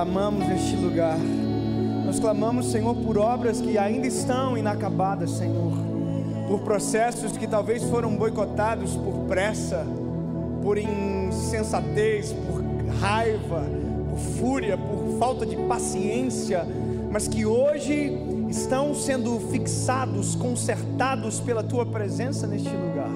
[0.00, 1.18] Clamamos neste lugar.
[2.06, 5.72] Nós clamamos, Senhor, por obras que ainda estão inacabadas, Senhor.
[6.48, 9.86] Por processos que talvez foram boicotados por pressa,
[10.62, 12.64] por insensatez, por
[12.98, 13.62] raiva,
[14.08, 16.66] por fúria, por falta de paciência,
[17.10, 18.10] mas que hoje
[18.48, 23.10] estão sendo fixados, consertados pela tua presença neste lugar.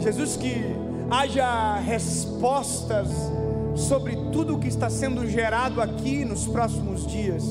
[0.00, 0.76] Jesus, que
[1.10, 3.08] haja respostas
[3.74, 7.42] sobre tudo o que está sendo gerado aqui nos próximos dias.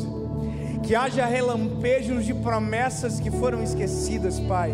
[0.84, 4.74] Que haja relampejos de promessas que foram esquecidas, Pai.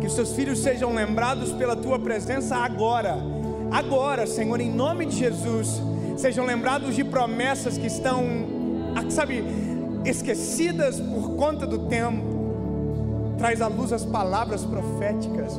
[0.00, 3.16] Que os seus filhos sejam lembrados pela tua presença agora.
[3.70, 5.82] Agora, Senhor, em nome de Jesus,
[6.16, 8.24] sejam lembrados de promessas que estão,
[8.94, 9.42] ah, sabe,
[10.04, 12.33] esquecidas por conta do tempo
[13.38, 15.58] traz à luz as palavras proféticas,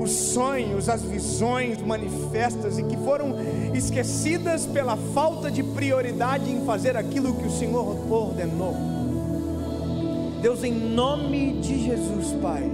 [0.00, 3.34] os sonhos, as visões manifestas e que foram
[3.72, 8.74] esquecidas pela falta de prioridade em fazer aquilo que o Senhor ordenou.
[10.42, 12.70] Deus, em nome de Jesus, Pai,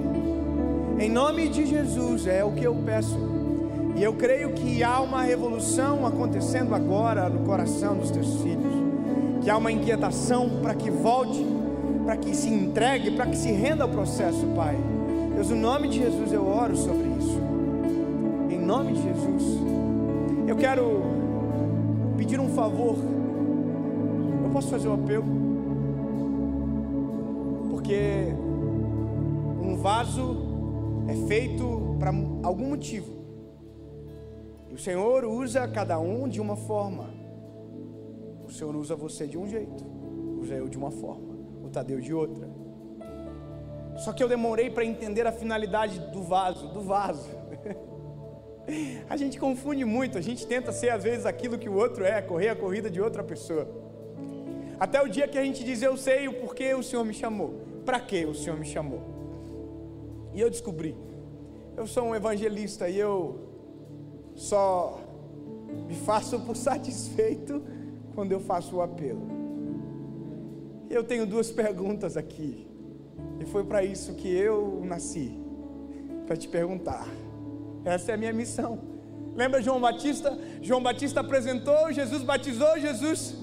[0.98, 3.16] Em nome de Jesus, é o que eu peço.
[3.96, 8.74] E eu creio que há uma revolução acontecendo agora no coração dos teus filhos.
[9.40, 11.42] Que há uma inquietação para que volte,
[12.04, 14.76] para que se entregue, para que se renda ao processo, Pai.
[15.34, 17.38] Deus, no nome de Jesus eu oro sobre isso.
[18.50, 19.44] Em nome de Jesus.
[20.46, 21.02] Eu quero
[22.16, 22.96] pedir um favor.
[24.44, 25.24] Eu posso fazer um apelo?
[27.70, 28.34] Porque
[29.62, 30.36] um vaso
[31.08, 33.20] é feito para algum motivo.
[34.68, 37.10] E o Senhor usa cada um de uma forma.
[38.46, 39.84] O Senhor usa você de um jeito,
[40.40, 41.29] usa eu de uma forma,
[41.70, 42.48] Tadeu de outra.
[43.98, 47.28] Só que eu demorei para entender a finalidade do vaso, do vaso.
[49.08, 52.22] a gente confunde muito, a gente tenta ser às vezes aquilo que o outro é,
[52.22, 53.68] correr a corrida de outra pessoa.
[54.78, 57.60] Até o dia que a gente diz eu sei o porquê o Senhor me chamou,
[57.84, 59.02] para que o Senhor me chamou.
[60.32, 60.96] E eu descobri,
[61.76, 63.38] eu sou um evangelista e eu
[64.34, 65.00] só
[65.86, 67.62] me faço por satisfeito
[68.14, 69.39] quando eu faço o apelo.
[70.90, 72.66] Eu tenho duas perguntas aqui,
[73.38, 75.40] e foi para isso que eu nasci
[76.26, 77.06] para te perguntar.
[77.84, 78.80] Essa é a minha missão.
[79.36, 80.36] Lembra João Batista?
[80.60, 83.36] João Batista apresentou, Jesus batizou, Jesus.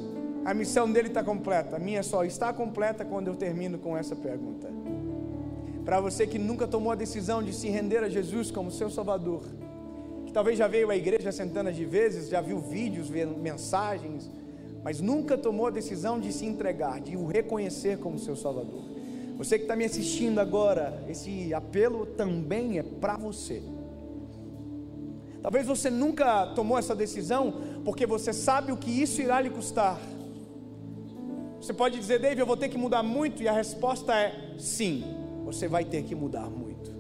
[0.44, 1.78] A missão dele está completa.
[1.78, 4.68] A minha só está completa quando eu termino com essa pergunta.
[5.86, 9.44] Para você que nunca tomou a decisão de se render a Jesus como seu Salvador,
[10.26, 14.30] que talvez já veio à igreja centenas de vezes, já viu vídeos, mensagens,
[14.88, 18.86] mas nunca tomou a decisão de se entregar, de o reconhecer como seu Salvador.
[19.38, 23.62] Você que está me assistindo agora, esse apelo também é para você.
[25.42, 30.00] Talvez você nunca tomou essa decisão porque você sabe o que isso irá lhe custar.
[31.60, 35.04] Você pode dizer, David, eu vou ter que mudar muito, e a resposta é sim
[35.44, 36.96] você vai ter que mudar muito.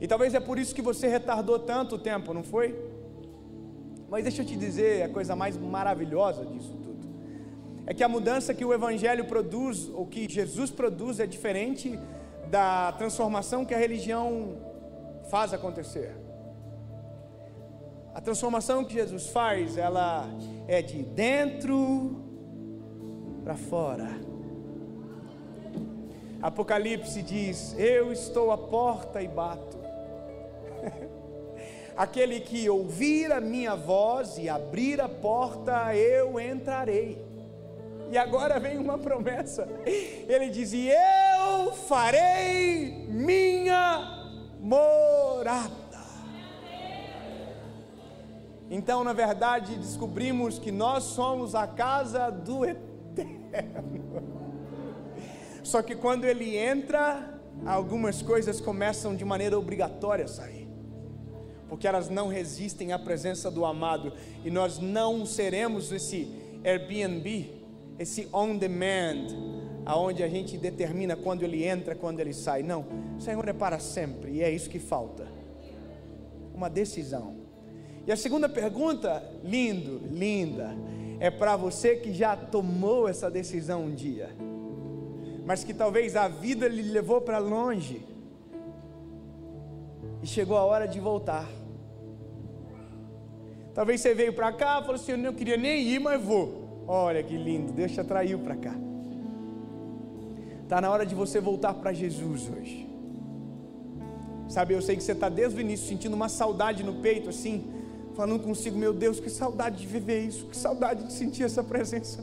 [0.00, 2.74] E talvez é por isso que você retardou tanto tempo, não foi?
[4.08, 7.08] Mas deixa eu te dizer a coisa mais maravilhosa disso tudo.
[7.86, 11.98] É que a mudança que o Evangelho produz, ou que Jesus produz, é diferente
[12.50, 14.56] da transformação que a religião
[15.30, 16.16] faz acontecer.
[18.14, 20.26] A transformação que Jesus faz, ela
[20.66, 22.24] é de dentro
[23.44, 24.08] para fora.
[26.40, 29.85] Apocalipse diz: Eu estou à porta e bato.
[31.96, 37.24] Aquele que ouvir a minha voz e abrir a porta, eu entrarei.
[38.10, 39.66] E agora vem uma promessa.
[39.86, 44.28] Ele diz: E eu farei minha
[44.60, 45.86] morada.
[48.70, 54.36] Então, na verdade, descobrimos que nós somos a casa do Eterno.
[55.62, 60.65] Só que quando ele entra, algumas coisas começam de maneira obrigatória a sair.
[61.68, 64.12] Porque elas não resistem à presença do amado.
[64.44, 66.28] E nós não seremos esse
[66.64, 67.50] Airbnb,
[67.98, 69.26] esse on demand,
[69.84, 72.62] aonde a gente determina quando ele entra, quando ele sai.
[72.62, 72.86] Não,
[73.16, 75.26] o Senhor é para sempre e é isso que falta.
[76.54, 77.36] Uma decisão.
[78.06, 80.76] E a segunda pergunta, lindo, linda,
[81.18, 84.30] é para você que já tomou essa decisão um dia
[85.46, 88.04] mas que talvez a vida lhe levou para longe,
[90.26, 91.48] e chegou a hora de voltar.
[93.72, 96.84] Talvez você veio para cá e falou assim: Eu não queria nem ir, mas vou.
[96.88, 98.74] Olha que lindo, Deus te atraiu para cá.
[100.64, 102.88] Está na hora de você voltar para Jesus hoje.
[104.48, 107.64] Sabe, eu sei que você está desde o início sentindo uma saudade no peito, assim,
[108.16, 112.18] falando consigo: Meu Deus, que saudade de viver isso, que saudade de sentir essa presença.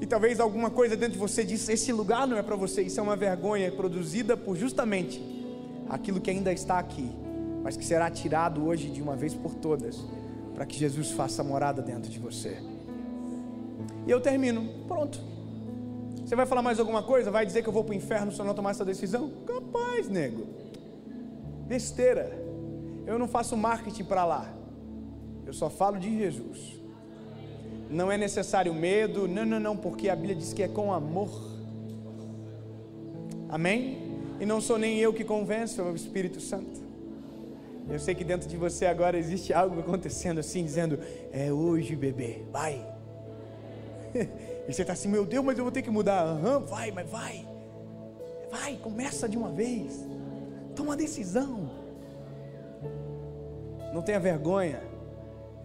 [0.00, 3.00] E talvez alguma coisa dentro de você disse: esse lugar não é para você, isso
[3.00, 5.20] é uma vergonha produzida por justamente
[5.88, 7.10] aquilo que ainda está aqui,
[7.62, 10.04] mas que será tirado hoje de uma vez por todas,
[10.54, 12.58] para que Jesus faça morada dentro de você.
[14.06, 15.20] E eu termino, pronto.
[16.24, 17.30] Você vai falar mais alguma coisa?
[17.30, 19.30] Vai dizer que eu vou para o inferno se eu não tomar essa decisão?
[19.46, 20.46] Capaz, nego.
[21.66, 22.38] Besteira.
[23.06, 24.52] Eu não faço marketing para lá.
[25.44, 26.80] Eu só falo de Jesus
[27.90, 31.28] não é necessário medo, não, não, não, porque a Bíblia diz que é com amor.
[33.48, 33.98] Amém?
[34.38, 36.79] E não sou nem eu que convenço, é o Espírito Santo.
[37.90, 40.98] Eu sei que dentro de você agora existe algo acontecendo assim, dizendo:
[41.32, 42.86] É hoje, bebê, vai.
[44.68, 46.22] E você está assim: Meu Deus, mas eu vou ter que mudar.
[46.22, 47.44] Aham, vai, mas vai.
[48.50, 50.06] Vai, começa de uma vez.
[50.76, 51.68] Toma uma decisão.
[53.92, 54.80] Não tenha vergonha.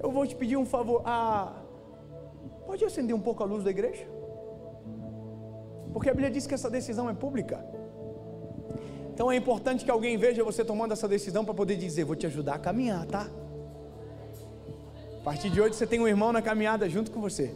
[0.02, 1.04] Eu vou te pedir um favor.
[1.06, 1.62] Ah,
[2.66, 4.06] Pode acender um pouco a luz da igreja?
[5.94, 7.64] Porque a Bíblia diz que essa decisão é pública.
[9.16, 12.28] Então é importante que alguém veja você tomando essa decisão para poder dizer: Vou te
[12.28, 13.26] ajudar a caminhar, tá?
[15.22, 17.56] A partir de hoje você tem um irmão na caminhada junto com você.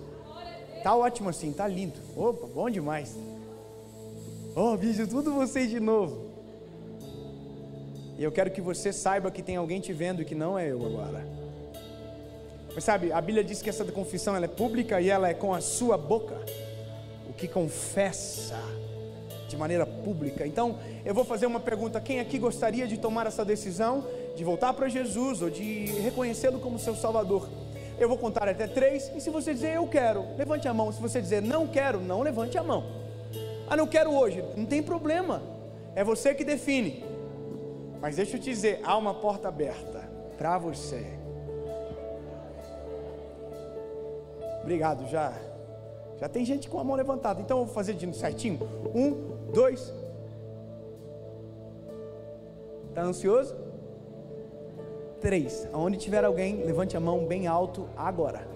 [0.82, 2.00] Tá ótimo assim, tá lindo.
[2.16, 3.14] Opa, bom demais.
[4.56, 6.30] Oh, bicho, tudo vocês de novo.
[8.18, 10.72] E eu quero que você saiba que tem alguém te vendo e que não é
[10.72, 11.28] eu agora.
[12.74, 15.54] Mas sabe, a Bíblia diz que essa confissão ela é pública e ela é com
[15.54, 16.38] a sua boca.
[17.30, 18.58] O que confessa
[19.50, 20.46] de maneira pública.
[20.46, 24.74] Então, eu vou fazer uma pergunta: quem aqui gostaria de tomar essa decisão de voltar
[24.74, 27.50] para Jesus ou de reconhecê-lo como seu Salvador?
[28.00, 30.92] Eu vou contar até três, e se você dizer eu quero, levante a mão.
[30.92, 32.86] Se você dizer não quero, não levante a mão.
[33.70, 35.44] Ah, não quero hoje, não tem problema,
[35.96, 37.04] é você que define.
[38.00, 41.20] Mas deixa eu te dizer: há uma porta aberta para você.
[44.62, 45.34] Obrigado, já.
[46.20, 47.42] Já tem gente com a mão levantada.
[47.42, 48.60] Então eu vou fazer de certinho.
[48.94, 49.94] Um, dois.
[52.90, 53.56] Está ansioso?
[55.22, 55.68] Três.
[55.74, 58.48] Aonde tiver alguém, levante a mão bem alto agora.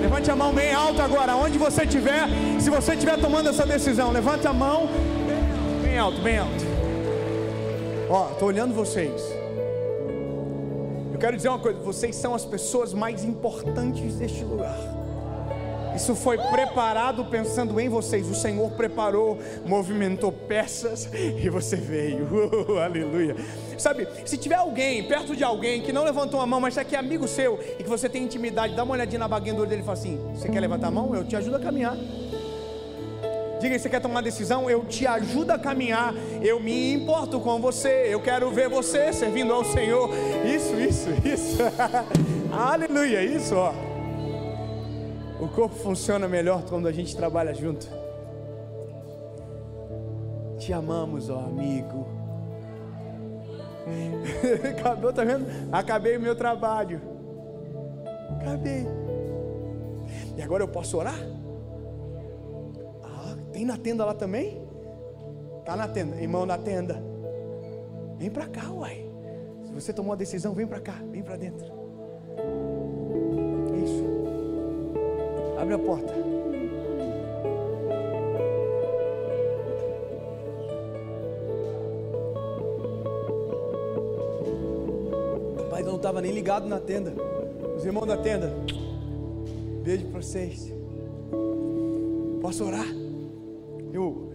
[0.00, 2.28] Levante a mão bem alto agora, onde você estiver.
[2.60, 4.88] Se você estiver tomando essa decisão, levante a mão
[5.82, 6.73] bem alto, bem alto.
[8.14, 9.20] Ó, estou olhando vocês.
[11.12, 14.78] Eu quero dizer uma coisa: vocês são as pessoas mais importantes deste lugar.
[15.96, 18.30] Isso foi preparado pensando em vocês.
[18.30, 19.36] O Senhor preparou,
[19.66, 22.28] movimentou peças e você veio.
[22.68, 23.34] Uh, aleluia.
[23.76, 26.94] Sabe, se tiver alguém perto de alguém que não levantou a mão, mas é que
[26.94, 29.68] é amigo seu e que você tem intimidade, dá uma olhadinha na baguinha do olho
[29.68, 31.12] dele e fala assim: Você quer levantar a mão?
[31.16, 31.96] Eu te ajudo a caminhar.
[33.64, 34.68] Diga, você quer tomar decisão?
[34.68, 36.12] Eu te ajudo a caminhar.
[36.42, 38.08] Eu me importo com você.
[38.10, 40.10] Eu quero ver você servindo ao Senhor.
[40.44, 41.62] Isso, isso, isso.
[42.52, 43.72] Aleluia, isso, ó.
[45.40, 47.88] O corpo funciona melhor quando a gente trabalha junto.
[50.58, 52.06] Te amamos, ó amigo.
[54.78, 55.46] Acabou, tá vendo?
[55.72, 57.00] Acabei o meu trabalho.
[58.42, 58.86] Acabei.
[60.36, 61.16] E agora eu posso orar?
[63.54, 64.60] Tem na tenda lá também?
[65.64, 67.00] Tá na tenda, irmão na tenda.
[68.18, 69.08] Vem para cá, uai.
[69.64, 71.64] Se você tomou a decisão, vem para cá, vem para dentro.
[73.84, 74.04] Isso.
[75.56, 76.12] Abre a porta.
[85.70, 87.14] Pai não estava nem ligado na tenda.
[87.76, 88.52] Os irmãos da tenda.
[89.84, 90.74] Beijo para vocês.
[92.42, 93.03] Posso orar?
[93.94, 94.32] Eu,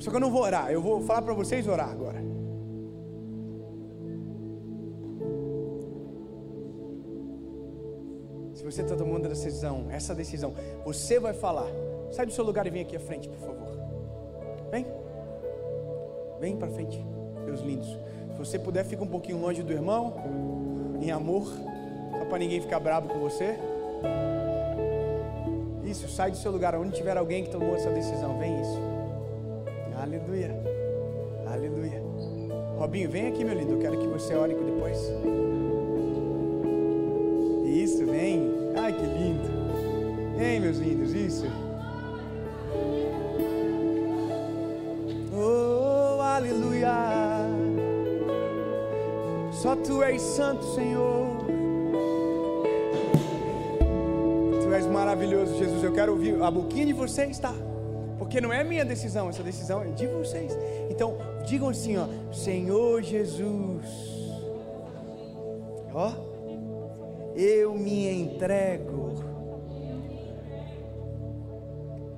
[0.00, 0.70] só que eu não vou orar.
[0.70, 2.20] Eu vou falar para vocês orar agora.
[8.52, 10.52] Se você está tomando a decisão, essa decisão,
[10.84, 11.68] você vai falar.
[12.10, 13.68] Sai do seu lugar e vem aqui à frente, por favor.
[14.72, 14.84] Vem.
[16.40, 16.98] Vem para frente,
[17.44, 17.88] meus lindos.
[18.32, 20.14] Se você puder, fica um pouquinho longe do irmão,
[21.00, 21.46] em amor,
[22.18, 23.56] só para ninguém ficar bravo com você.
[25.84, 28.95] Isso, sai do seu lugar, onde tiver alguém que tomou essa decisão, vem isso.
[30.36, 30.54] Aleluia.
[31.46, 32.02] Aleluia.
[32.76, 33.72] Robinho, vem aqui, meu lindo.
[33.72, 34.98] Eu quero que você ore depois.
[37.64, 38.42] Isso, vem.
[38.76, 40.36] Ai, que lindo.
[40.36, 41.46] Vem, meus lindos, isso.
[45.32, 46.92] Oh, aleluia.
[49.52, 51.46] Só tu és santo, Senhor.
[54.62, 55.82] Tu és maravilhoso, Jesus.
[55.82, 57.54] Eu quero ouvir a boquinha de vocês, tá?
[58.26, 60.52] Porque não é minha decisão, essa decisão é de vocês.
[60.90, 61.16] Então,
[61.46, 63.86] digam assim, ó, Senhor Jesus.
[65.94, 66.12] Ó,
[67.36, 69.14] eu me entrego.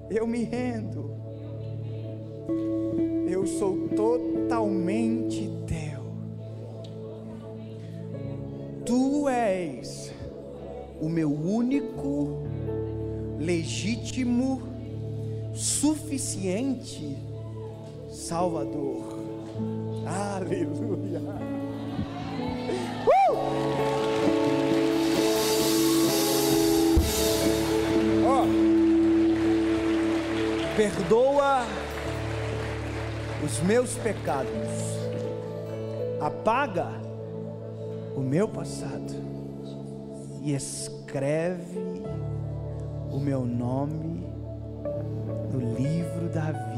[0.09, 0.88] Eu me rendo.
[15.81, 17.17] Suficiente
[18.11, 19.17] Salvador.
[20.07, 21.21] Aleluia.
[23.07, 23.39] Uh!
[28.27, 28.45] Ó,
[30.77, 31.65] perdoa
[33.45, 34.51] os meus pecados,
[36.21, 36.89] apaga
[38.17, 39.15] o meu passado
[40.43, 41.79] e escreve
[43.13, 44.08] o meu nome no
[46.29, 46.78] livro